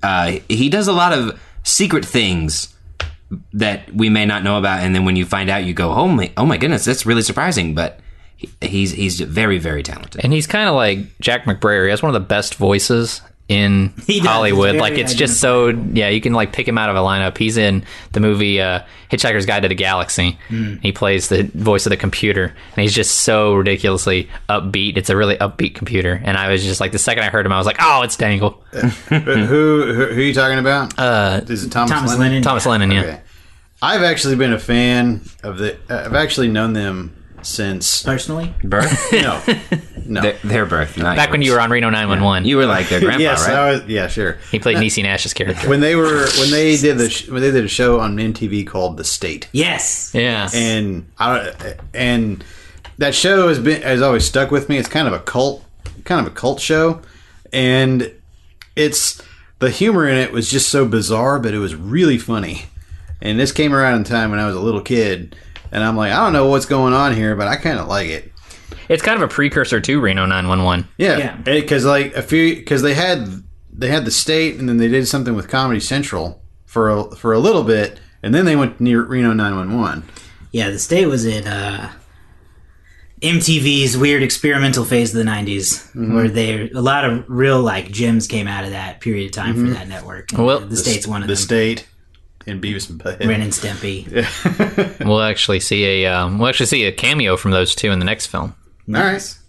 [0.04, 2.74] Uh, he does a lot of secret things
[3.54, 6.08] that we may not know about, and then when you find out, you go, "Oh
[6.08, 8.00] my, oh my goodness, that's really surprising." But
[8.36, 10.22] he, he's he's very very talented.
[10.24, 11.86] And he's kind of like Jack McBrayer.
[11.86, 14.20] He has one of the best voices in does.
[14.20, 14.76] Hollywood.
[14.78, 17.38] Like it's just so yeah, you can like pick him out of a lineup.
[17.38, 17.84] He's in
[18.14, 18.82] the movie uh,
[19.12, 20.38] Hitchhiker's Guide to the Galaxy.
[20.48, 20.76] Hmm.
[20.78, 24.96] He plays the voice of the computer, and he's just so ridiculously upbeat.
[24.98, 27.52] It's a really upbeat computer, and I was just like the second I heard him,
[27.52, 30.98] I was like, oh, it's Dangle, who, who who are you talking about?
[31.00, 32.20] uh, Is it Thomas, Thomas Lennon?
[32.28, 32.44] Lennon.
[32.44, 32.92] Thomas Lennon.
[32.92, 33.22] Yeah, Okay.
[33.82, 35.76] I've actually been a fan of the.
[35.90, 38.04] uh, I've actually known them since.
[38.04, 39.42] Personally, Birth, No,
[40.06, 40.22] no.
[40.22, 40.98] their, their birth.
[40.98, 43.56] Not back when you were on Reno 911, you were like their grandpa, yes, right?
[43.58, 43.86] I was.
[43.86, 44.38] Yeah, sure.
[44.52, 45.70] he played Niecy Nash's character.
[45.70, 48.66] When they were when they did the sh- when they did a show on MTV
[48.68, 50.12] called The State, yes.
[50.14, 51.54] Yeah, and I
[51.94, 52.44] and
[52.98, 54.78] that show has been has always stuck with me.
[54.78, 55.64] It's kind of a cult,
[56.06, 57.02] kind of a cult show,
[57.54, 58.12] and
[58.76, 59.22] it's
[59.60, 62.66] the humor in it was just so bizarre, but it was really funny.
[63.22, 65.36] And this came around in time when I was a little kid,
[65.72, 68.08] and I'm like, I don't know what's going on here, but I kind of like
[68.10, 68.32] it.
[68.88, 70.88] it's kind of a precursor to Reno 911.
[70.98, 71.36] Yeah, Yeah.
[71.38, 75.08] because like a few because they had they had the state, and then they did
[75.08, 79.02] something with Comedy Central for a, for a little bit, and then they went near
[79.04, 80.04] Reno 911.
[80.52, 81.92] Yeah, the state was in uh,
[83.22, 86.16] MTV's weird experimental phase of the '90s, Mm-hmm.
[86.16, 89.56] where they a lot of real like gems came out of that period of time
[89.56, 90.30] for that network.
[90.38, 91.30] Well, the, state's one of Mm-hmm.
[91.30, 91.44] the them.
[91.44, 91.88] state
[92.48, 93.28] and Beavis and Butthead.
[93.28, 94.06] Ren and Stimpy.
[95.06, 98.06] We'll actually see a um, we'll actually see a cameo from those two in the
[98.06, 98.56] next film.
[98.88, 99.40] Nice.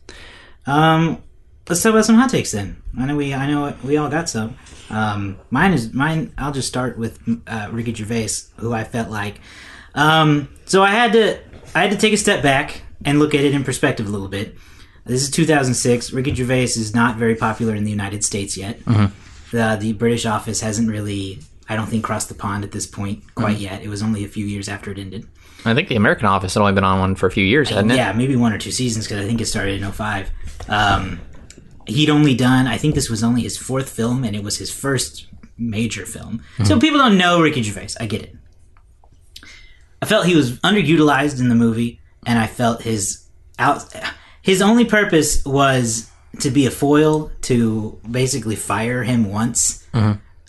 [0.67, 1.23] Um,
[1.69, 2.83] let's talk about some hot takes then.
[2.99, 4.57] I know we I know we all got some.
[4.91, 6.33] Um, mine is mine.
[6.39, 9.41] I'll just start with uh, Ricky Gervais, who I felt like.
[9.95, 11.41] Um, so I had to
[11.75, 14.29] I had to take a step back and look at it in perspective a little
[14.29, 14.57] bit.
[15.05, 16.13] This is 2006.
[16.13, 18.79] Ricky Gervais is not very popular in the United States yet.
[19.51, 23.23] The the British office hasn't really, I don't think, crossed the pond at this point
[23.35, 23.83] quite yet.
[23.83, 25.27] It was only a few years after it ended.
[25.65, 27.93] I think the American Office had only been on one for a few years, hadn't
[27.93, 27.97] it?
[27.97, 30.31] Yeah, maybe one or two seasons because I think it started in 05.
[30.69, 31.21] Um,
[31.87, 34.71] he'd only done, I think this was only his fourth film, and it was his
[34.71, 36.43] first major film.
[36.65, 37.95] So people don't know Ricky Gervais.
[38.01, 38.35] I get it.
[40.03, 43.27] I felt he was underutilized in the movie, and I felt his
[43.59, 43.85] out.
[44.43, 46.11] His only purpose was
[46.41, 49.87] to be a foil to basically fire him once,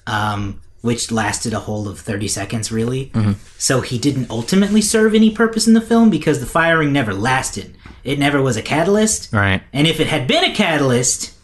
[0.07, 3.07] um, which lasted a whole of thirty seconds, really.
[3.07, 3.33] Mm-hmm.
[3.57, 7.75] So he didn't ultimately serve any purpose in the film because the firing never lasted.
[8.03, 9.31] It never was a catalyst.
[9.31, 9.61] Right.
[9.71, 11.35] And if it had been a catalyst,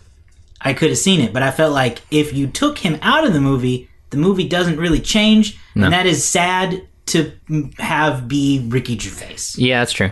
[0.59, 1.33] I could have seen it.
[1.33, 4.79] But I felt like if you took him out of the movie, the movie doesn't
[4.79, 7.31] really change, and that is sad to
[7.77, 10.11] have be Ricky Gervais, Yeah, that's true.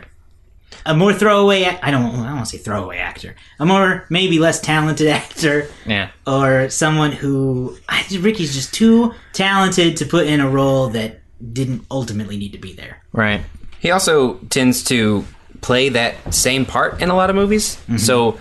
[0.86, 2.06] A more throwaway I don't.
[2.06, 3.36] I don't want to say throwaway actor.
[3.60, 6.10] A more maybe less talented actor, Yeah.
[6.26, 11.22] or someone who I, Ricky's just too talented to put in a role that
[11.54, 13.02] didn't ultimately need to be there.
[13.12, 13.42] Right.
[13.80, 15.26] He also tends to
[15.62, 17.76] play that same part in a lot of movies.
[17.76, 17.98] Mm-hmm.
[17.98, 18.40] So,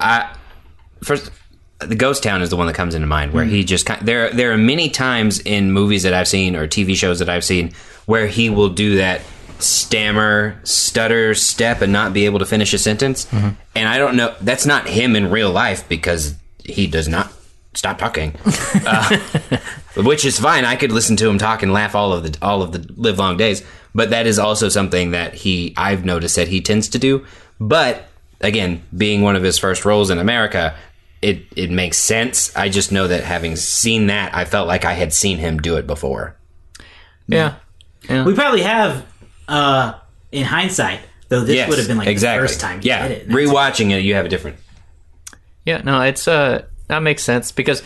[0.00, 0.34] I
[1.02, 1.30] first
[1.80, 3.66] the Ghost Town is the one that comes into mind where he mm-hmm.
[3.66, 7.28] just there there are many times in movies that I've seen or TV shows that
[7.28, 7.72] I've seen
[8.06, 9.22] where he will do that
[9.64, 13.26] stammer, stutter, step and not be able to finish a sentence.
[13.32, 16.34] And I don't know that's not him in real life because
[16.64, 17.32] he does not
[17.74, 18.34] stop talking.
[18.86, 19.16] Uh,
[19.96, 20.64] which is fine.
[20.64, 23.18] I could listen to him talk and laugh all of the all of the live
[23.18, 23.64] long days.
[23.94, 27.24] But that is also something that he I've noticed that he tends to do.
[27.60, 28.08] But
[28.40, 30.76] again, being one of his first roles in America,
[31.22, 32.54] it it makes sense.
[32.56, 35.76] I just know that having seen that, I felt like I had seen him do
[35.76, 36.36] it before.
[37.26, 37.54] Yeah.
[38.24, 39.06] We probably have,
[39.48, 39.94] uh,
[40.32, 41.40] in hindsight, though.
[41.44, 42.42] This Yes, would have been like exactly.
[42.42, 42.80] the first time.
[42.80, 43.28] He yeah, did it.
[43.28, 44.56] rewatching it, you have a different.
[45.64, 47.82] Yeah, no, it's uh that makes sense because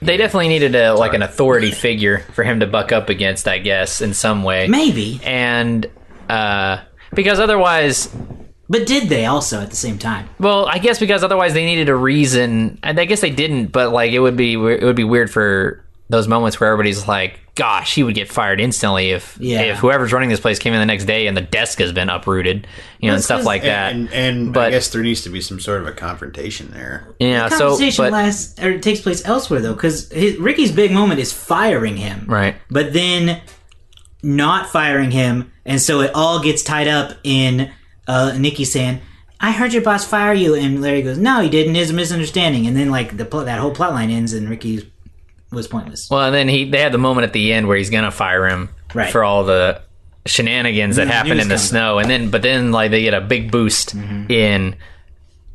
[0.00, 3.58] they definitely needed a like an authority figure for him to buck up against, I
[3.58, 4.66] guess, in some way.
[4.68, 5.88] Maybe, And
[6.28, 6.82] uh
[7.14, 8.14] because otherwise
[8.68, 10.28] but did they also at the same time?
[10.38, 12.78] well, I guess because otherwise they needed a reason.
[12.82, 15.84] And I guess they didn't, but like it would be it would be weird for
[16.08, 19.60] those moments where everybody's like, "Gosh, he would get fired instantly if Yeah.
[19.62, 22.08] if whoever's running this place came in the next day and the desk has been
[22.08, 22.66] uprooted,
[23.00, 25.40] you know, and stuff like that." And, and I But- guess there needs to be
[25.40, 27.08] some sort of a confrontation there.
[27.18, 30.92] yeah, The so conversation but lasts or it takes place elsewhere though, because Ricky's big
[30.92, 32.56] moment is firing him, right.
[32.70, 33.40] But then
[34.22, 37.70] not firing him, and so it all gets tied up in
[38.08, 39.00] uh, Nikki saying.
[39.44, 41.74] I heard your boss fire you, and Larry goes, "No, he didn't.
[41.74, 44.88] It's a misunderstanding." And then, like the pl- that whole plot line ends, and Ricky
[45.52, 46.08] was pointless.
[46.10, 48.46] Well, and then he they had the moment at the end where he's gonna fire
[48.48, 49.10] him Right.
[49.10, 49.82] for all the
[50.26, 53.02] shenanigans that Yeah, happen news in the comes snow, and then but then like they
[53.02, 54.76] get a big boost in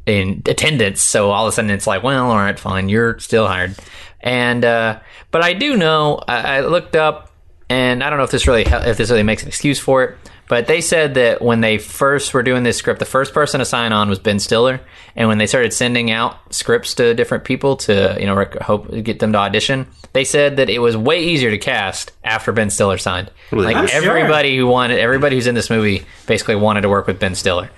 [0.06, 1.02] in attendance.
[1.02, 3.76] So all of a sudden it's like, well, all right, fine, you're still hired.
[4.22, 5.00] And uh,
[5.32, 7.32] but I do know I, I looked up,
[7.70, 10.18] and I don't know if this really if this really makes an excuse for it.
[10.48, 13.66] But they said that when they first were doing this script, the first person to
[13.66, 14.80] sign on was Ben Stiller,
[15.16, 18.90] and when they started sending out scripts to different people to you know rec- hope
[19.04, 22.70] get them to audition, they said that it was way easier to cast after Ben
[22.70, 23.30] Stiller signed.
[23.52, 23.98] Like I'm sure.
[23.98, 27.70] everybody who wanted, everybody who's in this movie basically wanted to work with Ben Stiller.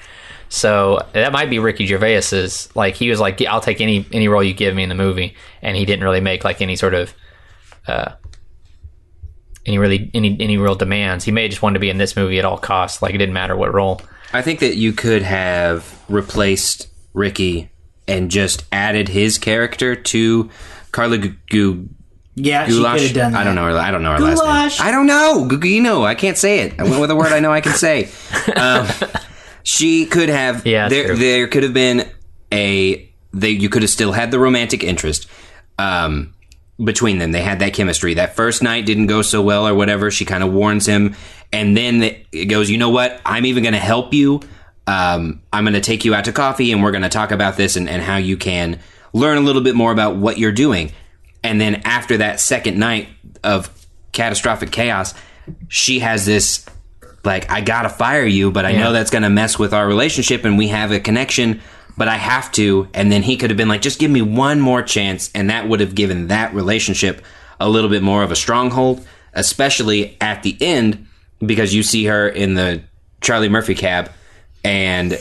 [0.50, 2.70] So that might be Ricky Gervais's.
[2.76, 5.36] Like he was like, "I'll take any any role you give me in the movie,"
[5.64, 7.14] and he didn't really make like any sort of
[7.88, 8.12] uh,
[9.66, 11.26] any really any any real demands.
[11.26, 13.02] He may have just wanted to be in this movie at all costs.
[13.02, 14.02] Like it didn't matter what role.
[14.34, 17.70] I think that you could have replaced Ricky
[18.08, 20.50] and just added his character to
[20.92, 21.90] Carla Gu- Gu-
[22.36, 23.42] Yeah, she could have done that.
[23.42, 23.66] I don't know.
[23.66, 24.88] Her, I don't know her last name.
[24.88, 25.48] I don't know.
[25.50, 26.06] Gugino.
[26.06, 26.80] I can't say it.
[26.80, 28.10] I went with a word I know I can say.
[28.56, 28.88] Um,
[29.64, 30.66] she could have.
[30.66, 31.16] Yeah, there, true.
[31.18, 32.10] there could have been
[32.52, 33.08] a.
[33.32, 35.28] They you could have still had the romantic interest
[35.78, 36.34] um,
[36.84, 37.32] between them.
[37.32, 38.16] They had that chemistry.
[38.16, 40.12] That first night didn't go so well, or whatever.
[40.12, 41.16] She kind of warns him,
[41.52, 42.70] and then it goes.
[42.70, 43.20] You know what?
[43.26, 44.42] I'm even going to help you.
[44.88, 47.58] Um, I'm going to take you out to coffee, and we're going to talk about
[47.58, 48.80] this and, and how you can
[49.14, 50.92] learn a little bit more about what you're doing.
[51.44, 53.08] And then after that second night
[53.44, 53.70] of
[54.12, 55.14] catastrophic chaos,
[55.68, 56.66] she has this
[57.24, 60.58] like, I gotta fire you, but I know that's gonna mess with our relationship and
[60.58, 61.62] we have a connection,
[62.00, 62.88] but I have to.
[62.94, 65.30] And then he could have been like, just give me one more chance.
[65.36, 67.22] And that would have given that relationship
[67.60, 71.08] a little bit more of a stronghold, especially at the end,
[71.46, 72.82] because you see her in the
[73.20, 74.10] Charlie Murphy cab
[74.64, 75.20] and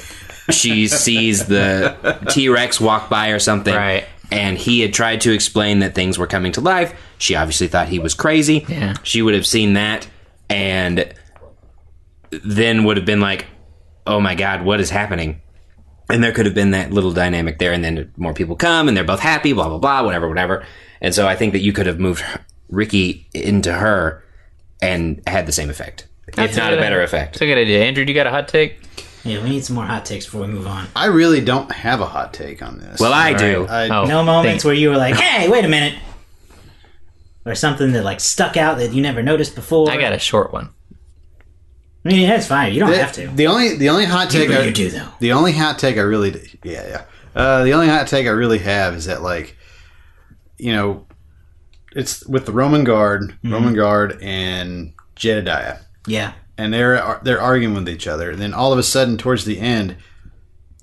[0.50, 1.96] she sees the
[2.30, 3.74] T Rex walk by or something.
[3.74, 4.04] Right.
[4.30, 6.94] And he had tried to explain that things were coming to life.
[7.18, 8.64] She obviously thought he was crazy.
[8.68, 8.94] Yeah.
[9.02, 10.06] She would have seen that
[10.48, 11.12] and
[12.30, 13.46] then would have been like,
[14.06, 15.40] oh my God, what is happening?
[16.10, 17.72] And there could have been that little dynamic there.
[17.72, 20.64] And then more people come and they're both happy, blah, blah, blah, whatever, whatever.
[21.00, 22.24] And so I think that you could have moved
[22.70, 24.24] Ricky into her
[24.80, 26.06] and had the same effect.
[26.34, 27.04] That's if not a better idea.
[27.04, 27.34] effect.
[27.36, 27.84] It's a good idea.
[27.84, 28.80] Andrew, do you got a hot take?
[29.24, 30.86] Yeah, we need some more hot takes before we move on.
[30.96, 33.00] I really don't have a hot take on this.
[33.00, 33.66] Well, I do.
[33.68, 35.94] I, Oh, No moments thank- where you were like, "Hey, wait a minute,"
[37.44, 39.90] or something that like stuck out that you never noticed before.
[39.90, 40.70] I got a short one.
[42.08, 42.72] I mean, that's fine.
[42.72, 43.28] You don't the, have to.
[43.28, 45.08] the only the only hot take but I, you do, though.
[45.20, 47.04] The only hot take I really yeah yeah.
[47.34, 49.56] Uh, the only hot take I really have is that like,
[50.56, 51.06] you know,
[51.92, 53.52] it's with the Roman guard, Mm-hmm.
[53.52, 56.32] Roman guard, and Jedediah, yeah.
[56.56, 59.58] and they're they're arguing with each other, and then all of a sudden, towards the
[59.60, 59.96] end,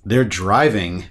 [0.05, 1.05] they're driving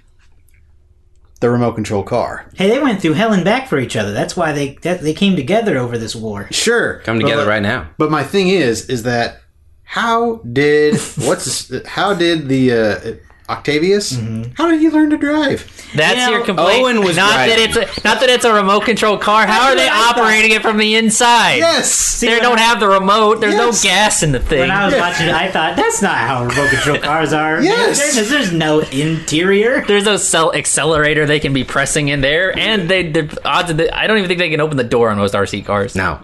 [1.41, 2.49] the remote control car.
[2.55, 4.13] Hey, they went through hell and back for each other.
[4.13, 6.47] That's why they that, they came together over this war.
[6.51, 7.89] Sure, Come but- together right now.
[7.97, 9.41] But my thing is, is that
[9.85, 14.17] how did what's how did the uh, Octavius?
[14.57, 15.71] How did he learn to drive?
[15.95, 16.81] That's You know, your complaint.
[16.83, 19.45] Owen was not that it's a, not that it's a remote control car.
[19.45, 20.17] How are they what I thought.
[20.17, 21.57] operating it from the inside?
[21.57, 22.19] Yes.
[22.19, 23.41] They don't I- have the remote.
[23.41, 23.83] There's Yes.
[23.83, 24.61] no gas in the thing.
[24.61, 27.61] When I was watching it, I thought that's not how remote control cars are.
[27.61, 28.15] Yes.
[28.15, 29.85] there's, there's no interior.
[29.85, 33.77] There's no cell accelerator they can be pressing in there, and they the odds of
[33.77, 35.95] the, I don't even think they can open the door on most RC cars.
[35.95, 36.19] No.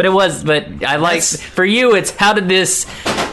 [0.00, 0.42] But it was.
[0.42, 1.94] But I like That's- for you.
[1.94, 2.84] It's how did this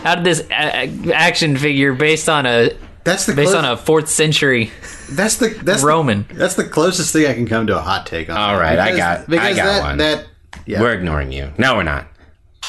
[0.03, 2.71] how did this a- action figure based on a
[3.05, 4.71] That's the based clo- on a fourth century
[5.11, 6.25] that's the that's Roman.
[6.27, 8.35] The, that's the closest thing I can come to a hot take on.
[8.37, 8.61] All that.
[8.61, 9.97] right, I got- I got that, one.
[9.97, 10.27] That
[10.65, 10.81] yeah.
[10.81, 11.53] We're ignoring you.
[11.57, 12.07] No, we're not.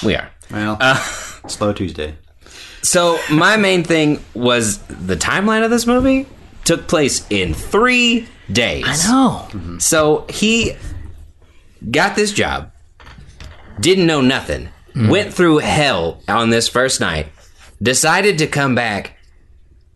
[0.04, 0.30] We are.
[0.52, 0.94] well, uh,
[1.48, 2.14] slow Tuesday.
[2.82, 6.26] So my main thing was the timeline of this movie
[6.64, 8.84] took place in three days.
[9.08, 9.48] No.
[9.50, 9.78] Mm-hmm.
[9.80, 10.76] So he
[11.90, 12.70] got this job,
[13.80, 15.08] didn't know nothing, mm-hmm.
[15.08, 17.28] went through hell on this first night,
[17.82, 19.16] decided to come back,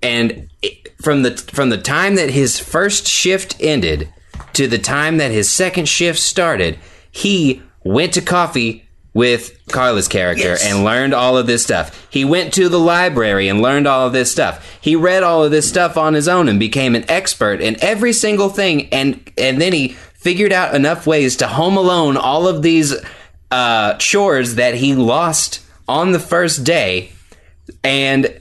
[0.02, 4.12] and it- from the from the time that his first shift ended
[4.52, 6.78] to the time that his second shift started,
[7.10, 12.06] he went to coffee with Carla's character and learned all of this stuff.
[12.10, 14.78] He went to the library and learned all of this stuff.
[14.80, 18.12] He read all of this stuff on his own and became an expert in every
[18.12, 22.62] single thing and and then he figured out enough ways to home alone all of
[22.62, 22.94] these
[23.52, 27.12] uh, chores that he lost on the first day
[27.84, 28.38] and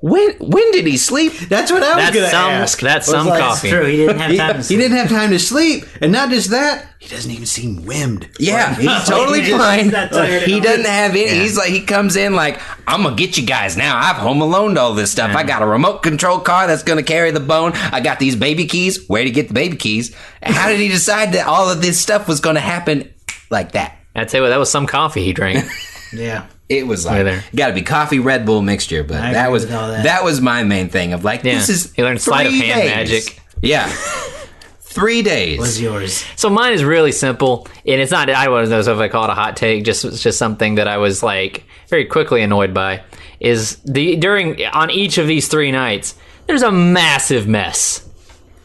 [0.00, 1.32] when when did he sleep?
[1.48, 2.78] That's what I was That's going to ask.
[2.80, 3.70] that's some like, coffee.
[3.70, 4.78] True, he didn't have He, time to he sleep.
[4.78, 8.28] didn't have time to sleep, and not just that, he doesn't even seem whimmed.
[8.38, 9.84] Yeah, he's totally He fine.
[9.84, 11.30] he's not tired at He doesn't have any.
[11.40, 13.96] He's like he comes in like I'm gonna get you guys now.
[13.96, 15.34] I've home alone all this stuff.
[15.34, 17.72] I got a remote control car that's gonna carry the bone.
[17.74, 19.08] I got these baby keys.
[19.08, 20.14] Where to get the baby keys?
[20.42, 23.12] How did he decide that all of this stuff was gonna happen
[23.50, 23.95] like that?
[24.16, 25.64] I tell you what, that was some coffee he drank.
[26.12, 26.46] Yeah.
[26.68, 27.44] It was Right like there.
[27.54, 30.04] got to be coffee Red Bull mixture, but I that was that.
[30.04, 30.22] that.
[30.24, 31.54] was my main thing of like Yeah.
[31.54, 32.90] this is He learned sleight of hand days.
[33.26, 33.40] magic.
[33.60, 33.88] Yeah,
[34.80, 35.58] three days.
[35.58, 36.24] Was yours?
[36.36, 38.30] So mine is really simple, and it's not.
[38.30, 39.84] I don't know if I call it a hot take.
[39.84, 43.02] Just it's just something that I was like very quickly annoyed by.
[43.40, 46.14] Is the during on each of these three nights,
[46.46, 48.08] there's a massive mess,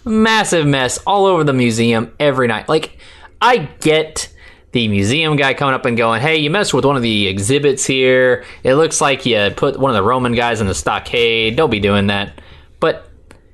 [0.06, 2.70] massive mess all over the museum every night.
[2.70, 2.97] Like
[3.41, 4.32] I get
[4.72, 7.86] the museum guy coming up and going, "Hey, you messed with one of the exhibits
[7.86, 8.45] here.
[8.63, 11.55] It looks like you put one of the Roman guys in the stockade.
[11.55, 12.39] Don't be doing that."
[12.80, 13.07] But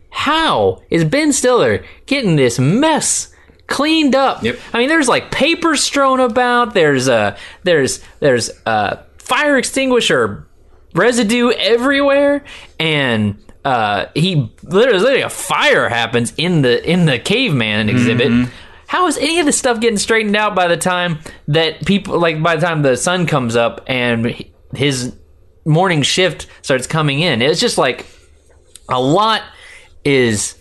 [0.09, 3.33] how is Ben Stiller getting this mess
[3.67, 4.41] cleaned up?
[4.43, 4.59] Yep.
[4.73, 6.73] I mean, there's like paper strewn about.
[6.73, 10.47] There's uh there's there's uh fire extinguisher
[10.93, 12.43] residue everywhere,
[12.79, 18.49] and uh he literally, literally a fire happens in the in the caveman exhibit.
[18.87, 21.19] How is any of this stuff getting straightened out by the time
[21.49, 25.15] that people like by the time the sun comes up and his
[25.65, 27.41] morning shift starts coming in?
[27.41, 28.05] It's just like
[28.89, 29.43] a lot
[30.03, 30.57] is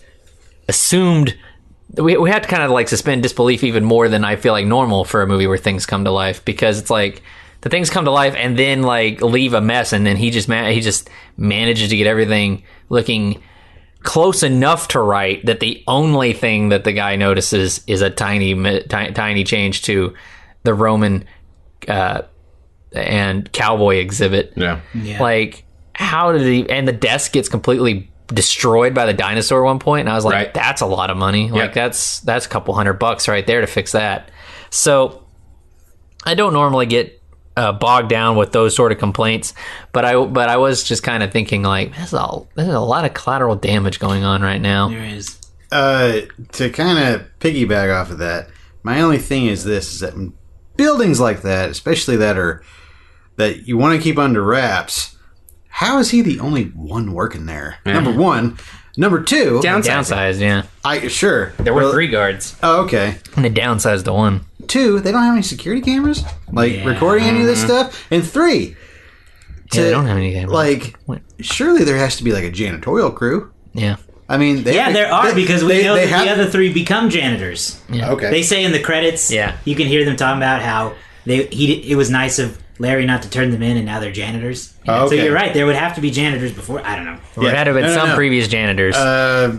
[0.67, 1.37] assumed
[1.95, 4.65] we, we have to kind of like suspend disbelief even more than I feel like
[4.65, 7.21] normal for a movie where things come to life because it's like
[7.61, 10.49] the things come to life and then like leave a mess and then he just
[10.49, 13.41] he just manages to get everything looking
[14.07, 18.53] close enough to right that the only thing that the guy notices is a tiny
[18.53, 20.13] mi- ti- tiny change to
[20.63, 21.25] the Roman
[21.89, 22.21] uh,
[22.93, 24.79] and cowboy exhibit Yeah.
[24.95, 25.21] Yeah.
[25.21, 29.79] like how did he and the desk gets completely destroyed by the dinosaur at one
[29.79, 30.53] point and i was like Right.
[30.53, 31.73] that's a lot of money like Yep.
[31.73, 34.31] that's that's a couple hundred bucks right there to fix that
[34.69, 35.25] so
[36.25, 37.16] i don't normally get
[37.57, 39.53] uh, bogged down with those sort of complaints.
[39.91, 43.03] But I but I was just kind of thinking like there's a there's a lot
[43.03, 44.89] of collateral damage going on right now.
[44.89, 45.39] There is.
[45.69, 46.21] Uh,
[46.53, 48.47] to kind of piggyback off of that,
[48.83, 50.13] my only thing is this: is that
[50.77, 52.63] buildings like that, especially that are
[53.35, 55.17] that you want to keep under wraps,
[55.67, 57.79] how is he the only one working there?
[57.85, 58.57] Number one,
[58.97, 59.83] number two, Downsizing.
[59.83, 60.63] Downsized, yeah.
[60.83, 63.15] I sure There were Well, three guards, Oh, okay.
[63.35, 64.41] and they downsized to one.
[64.67, 66.85] Two, they don't have any security cameras like Yeah.
[66.85, 68.05] recording any of this stuff.
[68.11, 68.75] And three,
[69.73, 70.53] Yeah, they don't have any cameras.
[70.53, 71.21] like What?
[71.39, 73.51] surely there has to be like a janitorial crew.
[73.73, 73.95] Yeah,
[74.27, 76.39] I mean, they, Yeah, there are they- because we they- know they that the have-
[76.39, 77.77] other three become janitors.
[77.89, 78.09] yeah.
[78.11, 79.53] Okay, They say in the credits, Yeah.
[79.65, 80.93] you can hear them talking about how
[81.25, 84.11] they he it was nice of Larry not to turn them in, and now they're
[84.11, 84.73] janitors.
[84.87, 85.53] Oh, So you're right.
[85.53, 86.85] There would have to be janitors before.
[86.85, 87.17] I don't know.
[87.37, 88.15] There had to have been No, no, some no.
[88.15, 88.95] previous janitors.
[88.95, 89.57] Uh,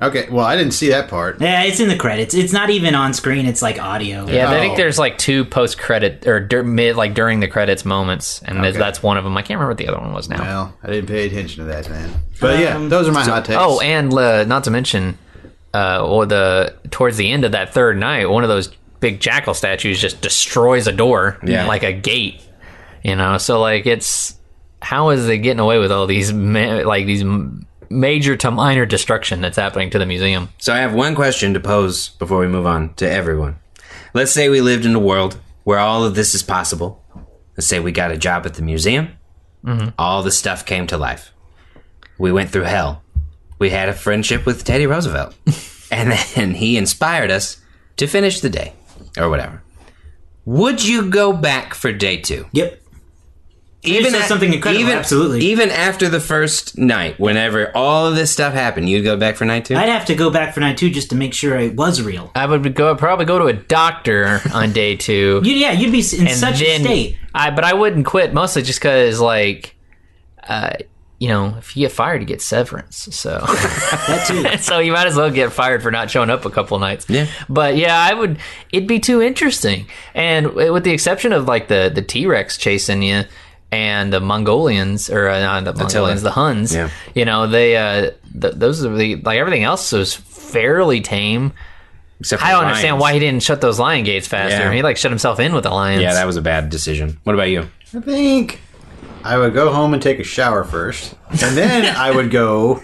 [0.00, 1.40] okay, well, I didn't see that part.
[1.40, 2.34] Yeah, it's in the credits.
[2.34, 3.46] It's not even on screen.
[3.46, 4.26] It's like audio.
[4.28, 4.76] yeah, I think Oh.
[4.76, 8.72] there's like two post credit or dur- mid like during the credits moments, and Okay.
[8.78, 9.36] that's one of them.
[9.36, 10.42] I can't remember what the other one was now.
[10.42, 12.10] Well, I didn't pay attention to that, man.
[12.40, 13.58] But yeah, Um, those are my hot takes.
[13.60, 15.18] Oh, and uh, not to mention,
[15.74, 18.68] uh, or the towards the end of that third night, one of those
[19.00, 21.66] big jackal statues just destroys a door, Yeah.
[21.66, 22.40] like a gate.
[23.02, 24.38] You know, so like it's
[24.80, 28.86] how is it getting away with all these ma- like these m- major to minor
[28.86, 30.48] destruction that's happening to the museum?
[30.58, 33.58] So I have one question to pose before we move on to everyone.
[34.14, 37.02] Let's say we lived in a world where all of this is possible.
[37.56, 39.10] Let's say we got a job at the museum.
[39.64, 39.90] Mm-hmm.
[39.98, 41.32] All the stuff came to life.
[42.18, 43.02] We went through hell.
[43.58, 45.34] We had a friendship with Teddy Roosevelt.
[45.90, 47.60] and then he inspired us
[47.96, 48.72] to finish the day
[49.16, 49.62] or whatever.
[50.44, 52.46] Would you go back for day two?
[52.52, 52.81] Yep.
[53.82, 55.40] Said at- something incredible, Even, absolutely.
[55.40, 59.44] Even after the first night, whenever all of this stuff happened, you'd go back for
[59.44, 59.74] night two?
[59.76, 62.30] I'd have to go back for night two just to make sure it was real.
[62.34, 65.40] I would go probably go to a doctor on day two.
[65.52, 67.16] You, yeah, you'd be in such a state.
[67.34, 69.74] I, but I wouldn't quit mostly just because, like,
[70.46, 70.74] uh,
[71.18, 73.08] you know, if you get fired, you get severance.
[73.12, 74.58] So, That too.
[74.62, 77.08] so you might as well get fired for not showing up a couple nights.
[77.08, 77.26] Yeah.
[77.48, 78.38] But yeah, I would.
[78.72, 83.02] It'd be too interesting, and with the exception of like the the T Rex chasing
[83.02, 83.24] you.
[83.72, 86.90] And the Mongolians, or uh, not the Mongolians, the Huns, Yeah.
[87.14, 91.52] you know, they, uh, th- those are the, like everything else was fairly tame.
[92.20, 92.72] Except for I don't lions.
[92.76, 94.56] understand why he didn't shut those lion gates faster.
[94.58, 94.72] Yeah.
[94.72, 96.02] He like shut himself in with the lions.
[96.02, 97.18] Yeah, that was a bad decision.
[97.24, 97.62] What about you?
[97.94, 98.60] I think
[99.24, 102.80] I would go home and take a shower first, and then I would go.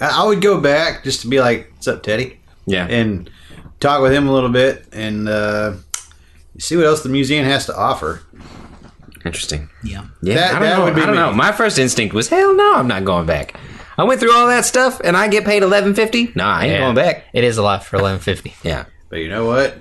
[0.00, 2.86] I I would go back just to be like, "What's up, Teddy?" Yeah.
[2.86, 3.28] and
[3.80, 5.74] talk with him a little bit and uh,
[6.58, 8.22] see what else the museum has to offer.
[9.24, 9.70] Interesting.
[9.82, 10.04] Yeah.
[10.22, 11.02] Yeah, That- I don't know.
[11.02, 11.16] I don't me.
[11.16, 11.32] know.
[11.32, 13.54] My first instinct was, hell no, I'm not going back.
[13.96, 16.32] I went through all that stuff and I get paid eleven fifty.
[16.34, 16.78] Nah, I ain't Yeah.
[16.80, 17.24] going back.
[17.32, 18.54] It is a lot for eleven fifty.
[18.62, 19.78] Yeah, But you know what?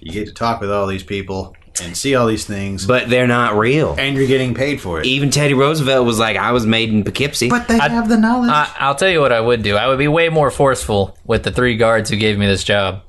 [0.00, 3.26] You get to talk with all these people and see all these things, but they're
[3.26, 3.96] not real.
[3.98, 5.06] and you're getting paid for it.
[5.06, 7.48] Even Teddy Roosevelt was like, I was made in Poughkeepsie.
[7.50, 8.50] But they have the knowledge.
[8.50, 9.76] I, I'll tell you what I would do.
[9.76, 13.02] I would be way more forceful with the three guards who gave me this job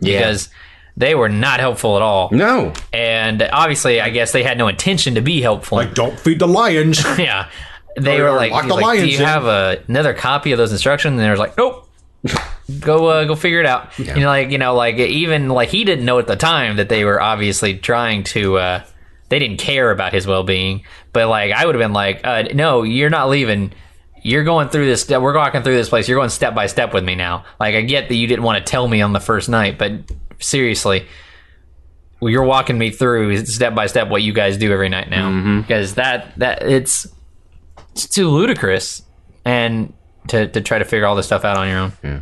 [0.00, 0.18] yeah.
[0.18, 0.50] because
[0.96, 2.28] they were not helpful at all.
[2.32, 5.76] no, And obviously, I guess they had no intention to be helpful.
[5.76, 7.02] Like, don't feed the lions.
[7.18, 7.50] yeah,
[7.96, 10.58] they Or- were like, lock the like, "Do you in." have a, another copy of
[10.58, 11.88] those instructions?" And they were like, "Nope."
[12.80, 13.96] go uh, go figure it out.
[13.98, 16.88] You know, like you know, like even like he didn't know at the time that
[16.88, 18.56] they were obviously trying to.
[18.58, 18.84] Uh,
[19.30, 22.44] they didn't care about his well being, but like I would have been like, uh,
[22.54, 23.72] "No, you're not leaving.
[24.22, 25.08] You're going through this.
[25.08, 26.08] We're walking through this place.
[26.08, 27.44] You're going step by step with me now.
[27.60, 29.92] Like I get that you didn't want to tell me on the first night, but
[30.44, 31.06] seriously."
[32.20, 35.60] well, you're walking me through step by step what you guys do every night now
[35.60, 37.06] because that that it's
[37.92, 39.02] it's too ludicrous
[39.44, 39.92] and
[40.28, 42.18] to, to try to figure all this stuff out on your own Uh,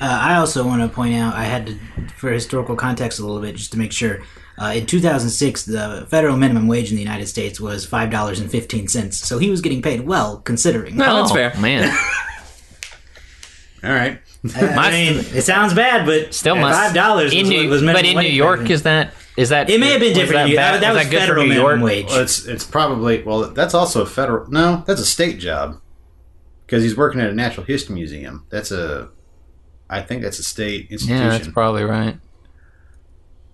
[0.00, 1.78] I also want to point out, I had to,
[2.16, 4.22] for historical context a little bit, just to make sure.
[4.58, 9.12] Uh, in 2006, the federal minimum wage in the United States was $5.15.
[9.12, 10.96] So he was getting paid well, considering.
[10.96, 11.52] no, that's Oh, fair.
[11.60, 11.94] man
[13.86, 14.20] all right.
[14.56, 18.14] I mean, it sounds bad, but still must five dollars in was, New, was minimum
[18.14, 18.70] but in New York then.
[18.70, 20.42] is that is that It may have been different.
[20.42, 22.06] in New- That, that was, good federal for minimum York wage.
[22.06, 23.50] Well, it's it's probably well.
[23.50, 24.50] That's also a federal.
[24.50, 25.80] No, that's a state job
[26.66, 28.46] because he's working at a natural history museum.
[28.50, 29.10] That's a.
[29.88, 31.22] I think that's a state institution.
[31.22, 32.18] yeah that's probably right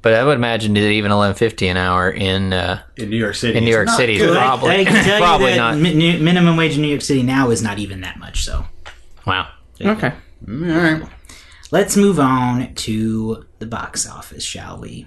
[0.01, 3.57] but I would imagine that even 1150 an hour in uh, in New York City.
[3.57, 4.37] in New York not City, good.
[4.37, 5.75] I- probably- I, can tell probably you not.
[5.75, 8.45] that mi- new- minimum wage in New York City now is not even that much.
[8.45, 8.65] So
[9.27, 9.49] wow
[9.85, 10.13] Okay.
[10.49, 11.03] All right.
[11.71, 15.07] let's move on to the box office, shall we?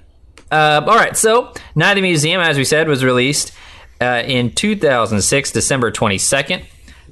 [0.51, 3.51] Uh, all right, so Night of the Museum, as we said, was released
[3.99, 6.63] uh, in 2006, December 22nd,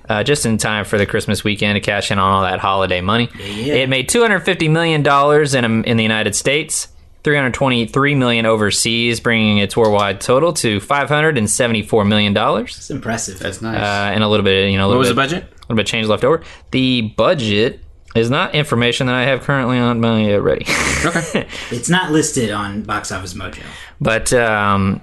[0.08, 3.02] uh, just in time for the Christmas weekend to cash in on all that holiday
[3.02, 3.30] money.
[3.40, 3.74] yeah.
[3.76, 6.88] It made 250 million dollars in in the United States,
[7.24, 12.78] 323 million overseas, bringing its worldwide total to 574 million dollars.
[12.78, 13.40] It's impressive.
[13.40, 13.78] That's nice.
[13.78, 15.44] Uh, and a little bit, you know, a What little was the budget?
[15.44, 16.44] A little bit change left over.
[16.72, 17.80] The budget
[18.16, 20.66] is not information that I have currently on my uh, ready.
[21.06, 23.64] Okay, it's not listed on Box Office Mojo.
[24.00, 25.02] But um,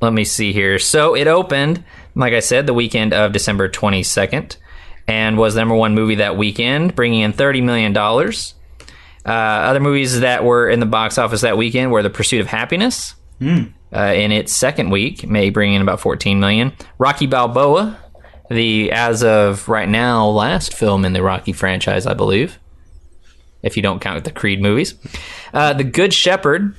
[0.00, 0.78] let me see here.
[0.78, 4.56] So it opened, like I said, the weekend of December 22nd
[5.08, 7.92] and was the number one movie that weekend, bringing in $30 million.
[9.26, 12.46] Uh, other movies that were in the box office that weekend were The Pursuit of
[12.46, 13.14] Happyness.
[13.92, 16.72] Uh, in its second week, may bring in about 14 million.
[16.98, 17.98] Rocky Balboa,
[18.50, 22.58] the as of right now last film in the Rocky franchise, I believe,
[23.62, 24.94] if you don't count the Creed movies.
[25.52, 26.74] Uh, the Good Shepherd,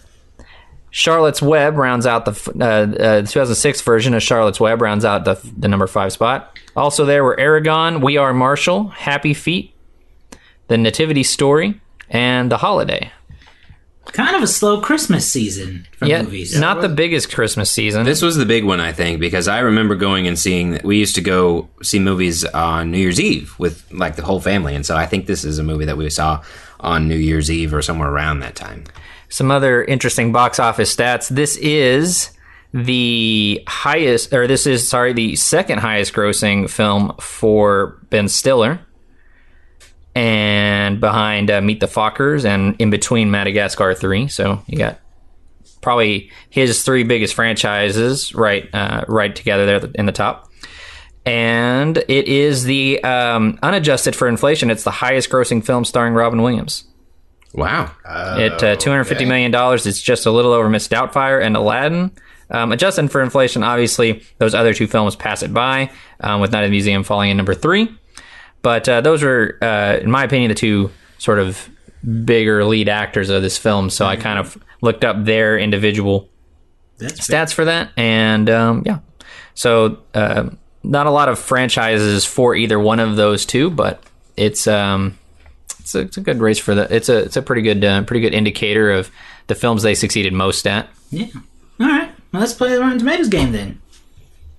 [0.90, 5.40] Charlotte's Web rounds out the uh, uh, 2006 version of Charlotte's Web rounds out the,
[5.58, 6.58] the number five spot.
[6.76, 9.74] Also, there were Eragon, We Are Marshall, Happy Feet,
[10.68, 11.80] The Nativity Story,
[12.10, 13.12] and The Holiday.
[14.14, 16.58] Kind of a slow Christmas season for Yeah, movies.
[16.58, 18.06] not the biggest Christmas season.
[18.06, 20.80] This was the big one, I think, because I remember going and seeing.
[20.84, 24.76] We used to go see movies on New Year's Eve with like the whole family,
[24.76, 26.42] and so I think this is a movie that we saw
[26.80, 28.86] on New Year's Eve or somewhere around that time.
[29.28, 31.28] Some other interesting box office stats.
[31.28, 32.30] This is
[32.74, 38.80] the highest, or this is, sorry, the second highest grossing film for Ben Stiller.
[40.18, 44.28] And behind uh, Meet the Fockers and in between Madagascar 3.
[44.30, 45.00] So you got
[45.82, 50.50] probably his three biggest franchises right uh, right together there in the top.
[51.26, 54.72] And it is the um, unadjusted for inflation.
[54.72, 56.86] It's the highest grossing film starring Robin Williams.
[57.54, 57.92] Wow.
[58.06, 61.56] At uh, two hundred fifty million dollars, it's just a little over Miss Doubtfire and
[61.56, 62.12] Aladdin.
[62.50, 65.92] Um, adjusting for inflation, obviously those other two films pass it by,
[66.22, 67.90] um, with Night at the Museum falling in number three.
[68.62, 71.70] But uh, those are, uh, in my opinion, the two sort of
[72.26, 73.90] bigger lead actors of this film.
[73.90, 76.30] So I kind of looked up their individual
[76.98, 79.00] That's stats for that, and um, yeah,
[79.54, 80.50] so uh,
[80.84, 84.04] not a lot of franchises for either one of those two, but
[84.36, 85.18] it's um,
[85.80, 86.94] it's a, it's a good race for the.
[86.94, 89.12] It's a it's a pretty good uh, pretty good indicator of
[89.48, 90.90] the films they succeeded most at.
[91.10, 91.28] yeah.
[91.80, 92.12] All right.
[92.32, 93.82] Well, let's play the Rotten Tomatoes game then.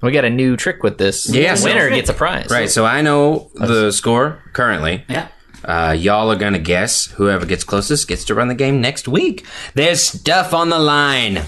[0.01, 1.28] We got a new trick with this.
[1.28, 2.49] Yeah, the so- winner gets a prize.
[2.51, 5.05] Right, so I know the score currently.
[5.09, 5.28] Yeah.
[5.64, 7.07] Uh, y'all are gonna guess.
[7.07, 9.44] Whoever gets closest gets to run the game next week.
[9.74, 11.42] There's stuff on the line,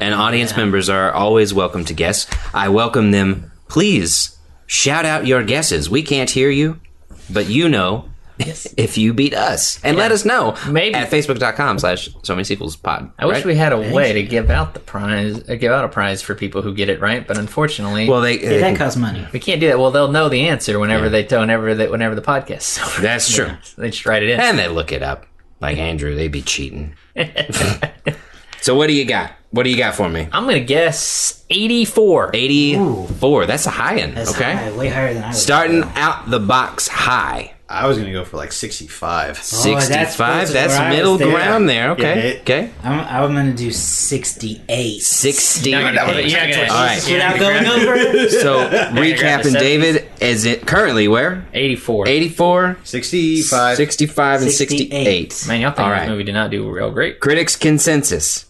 [0.00, 2.28] and audience members are always welcome to guess.
[2.54, 3.50] I welcome them.
[3.68, 5.90] Please shout out your guesses.
[5.90, 6.80] We can't hear you,
[7.28, 8.08] but you know
[8.76, 12.76] if you beat us, and let us know Maybe- at facebook.com slash so many sequels
[12.76, 13.10] pod.
[13.18, 15.88] I wish we had a way to give out the prize, uh, give out a
[15.88, 18.40] prize for people who get it right, but unfortunately, Well, they.
[18.40, 19.26] Yeah, that costs money.
[19.32, 19.78] we can't do that.
[19.78, 22.84] Well, they'll know the answer whenever they whenever they, whenever the podcast.
[22.84, 23.00] over.
[23.02, 23.50] that's true.
[23.78, 24.40] they just write it in.
[24.40, 25.26] And they look it up.
[25.60, 26.94] Like Andrew, they'd be cheating.
[28.60, 29.32] so what do you got?
[29.50, 30.28] What do you got for me?
[30.32, 32.32] I'm gonna guess 84.
[32.34, 33.46] 84.
[33.46, 34.16] That's a high end.
[34.16, 34.52] That's okay.
[34.52, 35.40] high, way higher than I was.
[35.42, 37.53] Starting out the box high.
[37.66, 39.30] I was gonna go for like sixty-five.
[39.30, 40.16] Oh, that's 65.
[40.16, 41.30] close to That's, where I was middle there.
[41.30, 41.90] ground there.
[41.92, 42.02] Okay.
[42.02, 42.70] Yeah, it- okay.
[42.82, 45.00] I'm, I'm going to do 68.
[45.00, 45.70] 60.
[45.70, 47.04] You're not gonna- you're not gonna- All right.
[47.10, 48.28] Without going over?
[48.28, 51.46] So recapping David is it currently where?
[51.54, 52.06] 84.
[52.06, 53.76] 84, Sixty-five.
[53.76, 55.32] 65, and 68.
[55.32, 55.48] 68.
[55.48, 57.18] Man, y'all think All this movie did not do real great.
[57.20, 58.44] Critics' consensus.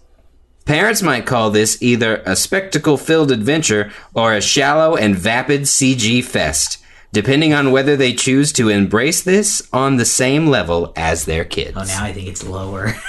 [0.65, 6.25] Parents might call this either a spectacle filled adventure or a shallow and vapid CG
[6.25, 6.79] fest,
[7.15, 11.77] depending on whether they choose to embrace this on the same level as their kids.
[11.77, 12.95] Oh, now I think it's lower.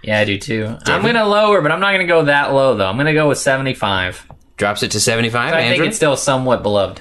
[0.00, 0.76] Yeah, I do too.
[0.86, 2.86] I'm gonna lower, but I'm not gonna go that low though.
[2.86, 4.26] I'm gonna go with 75.
[4.56, 7.00] Drops it to 75, I think it's still somewhat beloved.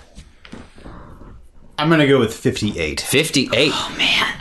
[1.78, 3.00] I'm gonna go with fifty-eight.
[3.00, 3.72] 58.
[3.74, 4.34] Oh, man.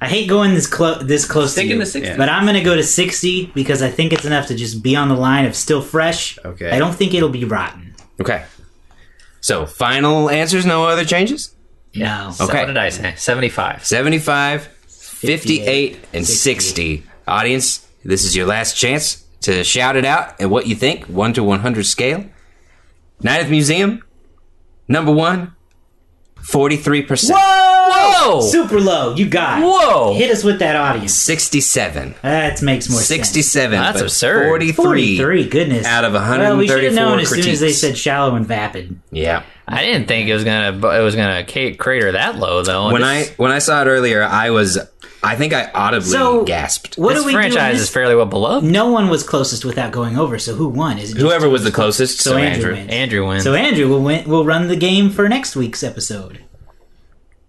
[0.00, 2.16] I hate going this close this close Stick to in you, the 60s.
[2.16, 4.94] but I'm going to go to 60 because I think it's enough to just be
[4.94, 6.38] on the line of still fresh.
[6.44, 6.70] Okay.
[6.70, 7.94] I don't think it'll be rotten.
[8.20, 8.44] Okay.
[9.40, 11.54] So, final answers, no other changes?
[11.94, 12.32] No.
[12.40, 12.60] Okay.
[12.60, 13.14] what did I say?
[13.16, 13.84] 75.
[13.84, 16.96] 75, 58, and 60.
[16.98, 17.02] 60.
[17.26, 21.32] Audience, this is your last chance to shout it out and what you think, 1
[21.34, 22.24] to 100 scale.
[23.22, 24.04] Night at the Museum,
[24.88, 25.55] number one,
[26.50, 27.30] 43%.
[27.32, 27.36] Whoa!
[27.38, 28.40] Whoa!
[28.40, 29.14] Super low.
[29.14, 29.64] You got it.
[29.64, 30.14] Whoa!
[30.14, 31.12] Hit us with that audience.
[31.14, 32.14] 67.
[32.22, 33.28] That makes more sense.
[33.28, 33.78] 67.
[33.78, 34.46] That's but absurd.
[34.46, 34.74] 43.
[35.18, 35.86] 43, goodness.
[35.86, 38.46] out of Well, we should have 134 known as soon as they said shallow and
[38.46, 38.98] vapid.
[39.10, 39.42] Yeah.
[39.68, 42.92] I didn't think it was gonna it was gonna ca- crater that low though.
[42.92, 44.78] When I when I saw it earlier, I was
[45.26, 46.96] I think I audibly So- gasped.
[46.96, 47.38] What this do we do?
[47.38, 48.64] in franchise this- is fairly well beloved.
[48.64, 50.98] no one was closest without going over, so who won?
[50.98, 52.72] Is it Whoever was the closest, so, So Andrew Andrew.
[52.74, 52.90] wins.
[52.92, 53.44] Andrew wins.
[53.44, 56.38] So Andrew will win, will run the game for next week's episode.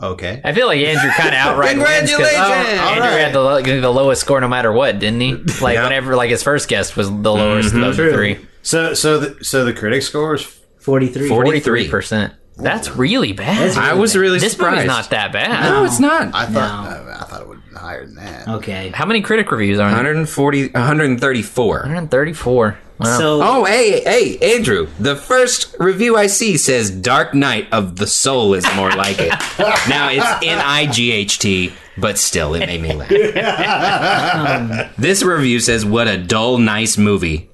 [0.02, 0.42] Okay.
[0.44, 2.80] I feel like Andrew kind of outright wins 'cause- Congratulations!
[2.82, 5.34] Oh, Andrew had the, lo- the lowest score no matter what, didn't he?
[5.62, 5.84] Like Yeah.
[5.86, 8.38] whenever, like his first guest was the lowest of those three.
[8.62, 10.44] So so the so the critic scores
[10.80, 11.28] 43.
[11.30, 11.88] 43.
[11.88, 12.34] percent.
[12.58, 13.78] That's really bad.
[13.78, 14.44] I was really surprised.
[14.46, 14.76] this surprised.
[14.78, 15.70] movie's not that bad.
[15.70, 16.30] No, it's not.
[16.34, 18.48] I thought uh, I thought it would have been higher than that.
[18.48, 18.90] Okay.
[18.90, 19.98] How many critic reviews are there?
[19.98, 21.76] 140, 134.
[21.80, 22.78] 134.
[23.00, 23.18] Wow.
[23.18, 24.88] So Oh, hey, hey, Andrew.
[25.00, 29.30] The first review I see says Dark Knight of the Soul is more like it.
[29.88, 33.10] now, it's N I G H T, but still, it made me laugh.
[34.98, 37.52] this review says, What a dull, nice movie.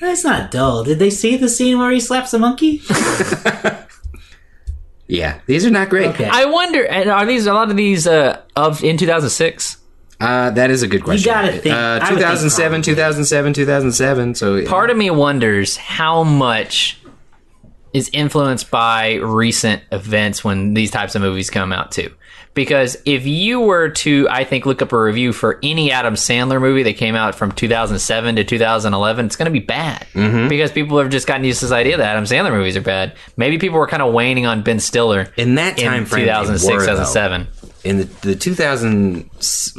[0.00, 0.82] that's not dull.
[0.82, 2.82] Did they see the scene where he slaps a monkey?
[5.12, 6.08] Yeah, these are not great.
[6.10, 6.28] Okay.
[6.30, 9.76] I wonder, and are these a lot of these uh, of in 2006?
[10.18, 11.28] Uh, that is a good question.
[11.28, 13.92] You gotta think- Uh, I would think Two thousand seven, two thousand seven, two thousand
[13.92, 14.34] seven.
[14.34, 14.68] So, yeah.
[14.70, 16.98] Part of me wonders how much
[17.92, 22.10] is influenced by recent events when these types of movies come out too.
[22.54, 26.60] Because if you were to, I think, look up a review for any Adam Sandler
[26.60, 30.06] movie that came out from 2007 to 2011, it's going to be bad.
[30.12, 30.48] Mm-hmm.
[30.48, 33.14] Because people have just gotten used to this idea that Adam Sandler movies are bad.
[33.38, 36.70] Maybe people were kind of waning on Ben Stiller in that time in frame, 2006,
[36.70, 36.92] were, though.
[37.04, 37.48] 2007.
[37.84, 39.28] In the, the 2000,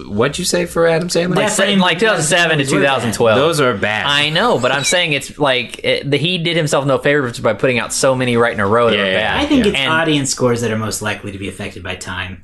[0.08, 1.36] what'd you say for Adam Sandler?
[1.36, 2.96] Like, frame- like 2007 to those were bad.
[2.96, 3.38] 2012.
[3.38, 4.06] Those are bad.
[4.08, 7.54] I know, but I'm saying it's like it, the, he did himself no favors by
[7.54, 9.40] putting out so many right in a row that Yeah, were bad.
[9.40, 12.44] I think it's And- audience scores that are most likely to be affected by time.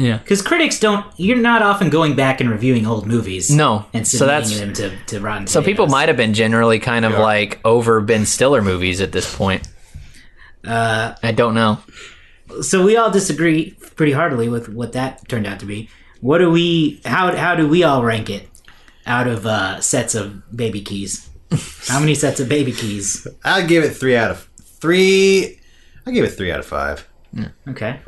[0.00, 0.16] Yeah.
[0.16, 3.50] Because critics don't, you're not often going back and reviewing old movies.
[3.50, 3.84] No.
[3.92, 5.92] And So that's- them to, to Rotten So people Tomatoes.
[5.92, 9.68] might have been generally kind of like over Ben Stiller movies at this point.
[10.66, 11.78] Uh, I don't know.
[12.62, 15.88] so we all disagree pretty heartily with what that turned out to be.
[16.20, 18.48] What do we, how, how do we all rank it
[19.06, 21.28] out of uh, sets of baby keys?
[21.88, 23.26] How many sets of baby keys?
[23.44, 24.48] I'd give it three out of
[24.80, 25.60] three.
[26.06, 27.06] I give it three out of five.
[27.68, 28.00] Okay.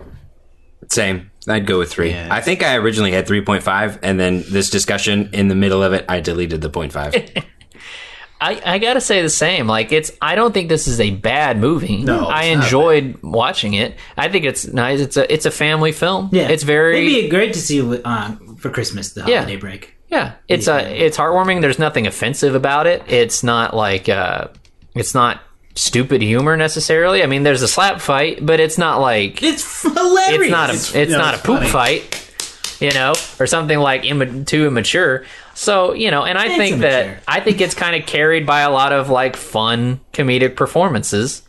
[0.88, 1.30] Same.
[1.49, 2.11] I'd go with three.
[2.11, 5.93] Yeah, I think I originally had 3.5, and then this discussion in the middle of
[5.93, 7.45] it, I deleted the 0.5.
[8.40, 9.68] I, I gotta say the same.
[9.68, 12.03] Like it's, I don't think this is a bad movie.
[12.03, 13.97] No, I it's not enjoyed watching it.
[14.16, 14.99] I think it's nice.
[15.01, 16.28] It's a, it's a family film.
[16.32, 16.49] Yeah.
[16.49, 19.43] it's very, It'd be great to see um, for Christmas, the Yeah.
[19.43, 19.95] holiday break.
[20.09, 21.61] Yeah, it's a it's heartwarming.
[21.62, 23.03] There's nothing offensive about it.
[23.07, 24.49] It's not like uh,
[24.95, 25.40] it's not
[25.74, 27.22] stupid humor necessarily.
[27.22, 30.42] I mean, there's a slap fight, but it's not like It's hilarious.
[30.42, 31.70] it's not a it's, you know, not it's a poop funny.
[31.70, 35.24] fight, you know, or something like imma- too immature.
[35.54, 36.90] So you know, and I It's think immature.
[37.14, 41.42] that I think it's kind of carried by a lot of like fun comedic performances.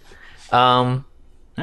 [0.52, 1.06] Um,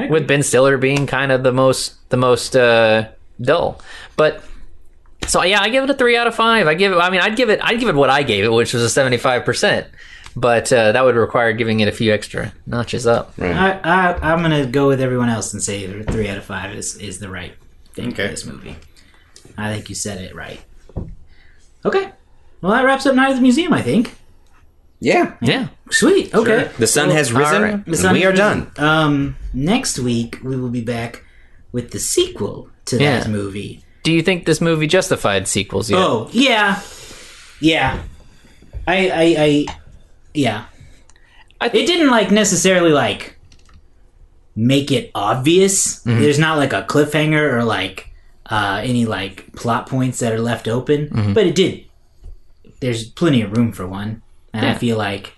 [0.09, 3.09] with Ben Stiller being kind of the most the most uh,
[3.41, 3.81] dull.
[4.17, 4.43] But
[5.27, 6.67] so yeah, I give it a three out of five.
[6.67, 6.97] I give it.
[6.97, 7.61] I mean, I'd give it.
[7.63, 9.87] I'd give it what I gave it, which was a seventy five percent.
[10.37, 13.35] But uh, that would require giving it a few extra notches up.
[13.39, 16.75] I, I, I'm gonna go with everyone else and say that three out of five
[16.75, 17.53] is, is the right
[17.95, 18.77] thing for this movie.
[19.59, 20.61] I think you said it right.
[21.85, 22.11] Okay,
[22.61, 23.73] well that wraps up Night at the Museum.
[23.73, 24.15] I think.
[25.01, 25.35] yeah.
[25.41, 25.69] Yeah.
[25.91, 26.33] Sweet.
[26.35, 26.71] Okay.
[26.79, 27.73] The sun Well, has risen, all right.
[27.75, 28.71] and the sun we are has done.
[28.77, 31.25] Um, next week we will be back
[31.73, 33.21] with the sequel to Yeah.
[33.21, 33.83] that movie.
[34.05, 35.99] Do you think this movie justified sequels yet?
[35.99, 36.81] Oh yeah,
[37.61, 38.03] yeah.
[38.87, 39.67] I I, I
[40.35, 40.65] yeah.
[41.61, 43.37] I It didn't like necessarily like
[44.57, 46.01] make it obvious.
[46.05, 46.21] Mm-hmm.
[46.21, 48.11] There's not like a cliffhanger or like
[48.47, 51.33] uh, any like plot points that are left open, Mm-hmm.
[51.35, 51.85] but it did.
[52.81, 54.23] There's plenty of room for one,
[54.55, 55.35] and I feel like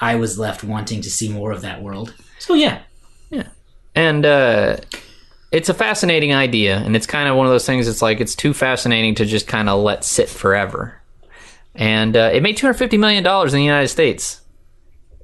[0.00, 2.14] I was left wanting to see more of that world.
[2.38, 2.82] So yeah,
[3.30, 3.48] yeah,
[3.94, 4.76] and uh,
[5.50, 7.88] it's a fascinating idea, and it's kind of one of those things.
[7.88, 11.00] It's like it's too fascinating to just kind of let sit forever.
[11.74, 14.40] And uh, it made two hundred fifty million dollars in the United States.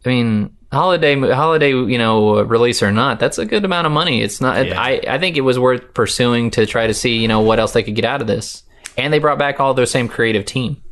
[0.04, 4.22] I mean, holiday holiday, you know, release or not, that's a good amount of money.
[4.22, 4.66] It's not.
[4.66, 4.80] Yeah.
[4.80, 7.72] I I think it was worth pursuing to try to see you know what else
[7.72, 8.62] they could get out of this.
[8.96, 10.82] And they brought back all their same creative team.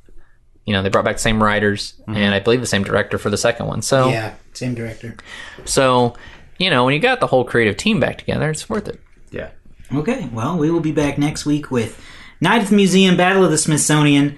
[0.65, 3.31] You know, they brought back the same writers and I believe the same director for
[3.31, 3.81] the second one.
[3.81, 5.17] So yeah, same director.
[5.65, 6.15] so,
[6.59, 9.01] you know, when you got the whole creative team back together, it's worth it.
[9.31, 9.51] Yeah.
[9.95, 11.99] Okay, well, we will be back next week with
[12.43, 14.37] Night at the Museum, Battle of the Smithsonian.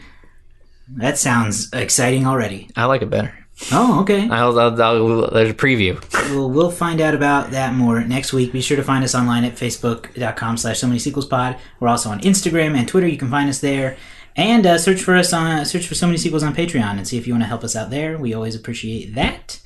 [0.97, 2.71] That sounds exciting already.
[2.77, 3.35] I like it better.
[3.73, 4.29] Oh, okay.
[4.29, 6.01] I'll, I'll, I'll, there's a preview.
[6.35, 8.53] Well, we'll find out about that more next week.
[8.53, 11.59] Be sure to find us online at facebook.com slash so many sequels pod.
[11.79, 13.07] We're also on Instagram and Twitter.
[13.07, 13.97] You can find us there.
[14.37, 17.19] And uh, search for us on search for so many sequels on Patreon and see
[17.19, 18.17] if you want to help us out there.
[18.17, 19.61] We always appreciate that.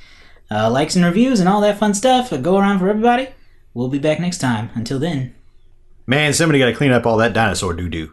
[0.51, 3.29] Uh, likes and reviews and all that fun stuff go around for everybody.
[3.73, 4.71] We'll be back next time.
[4.75, 5.35] Until then.
[6.07, 8.13] Man, somebody got to clean up all that dinosaur doo doo.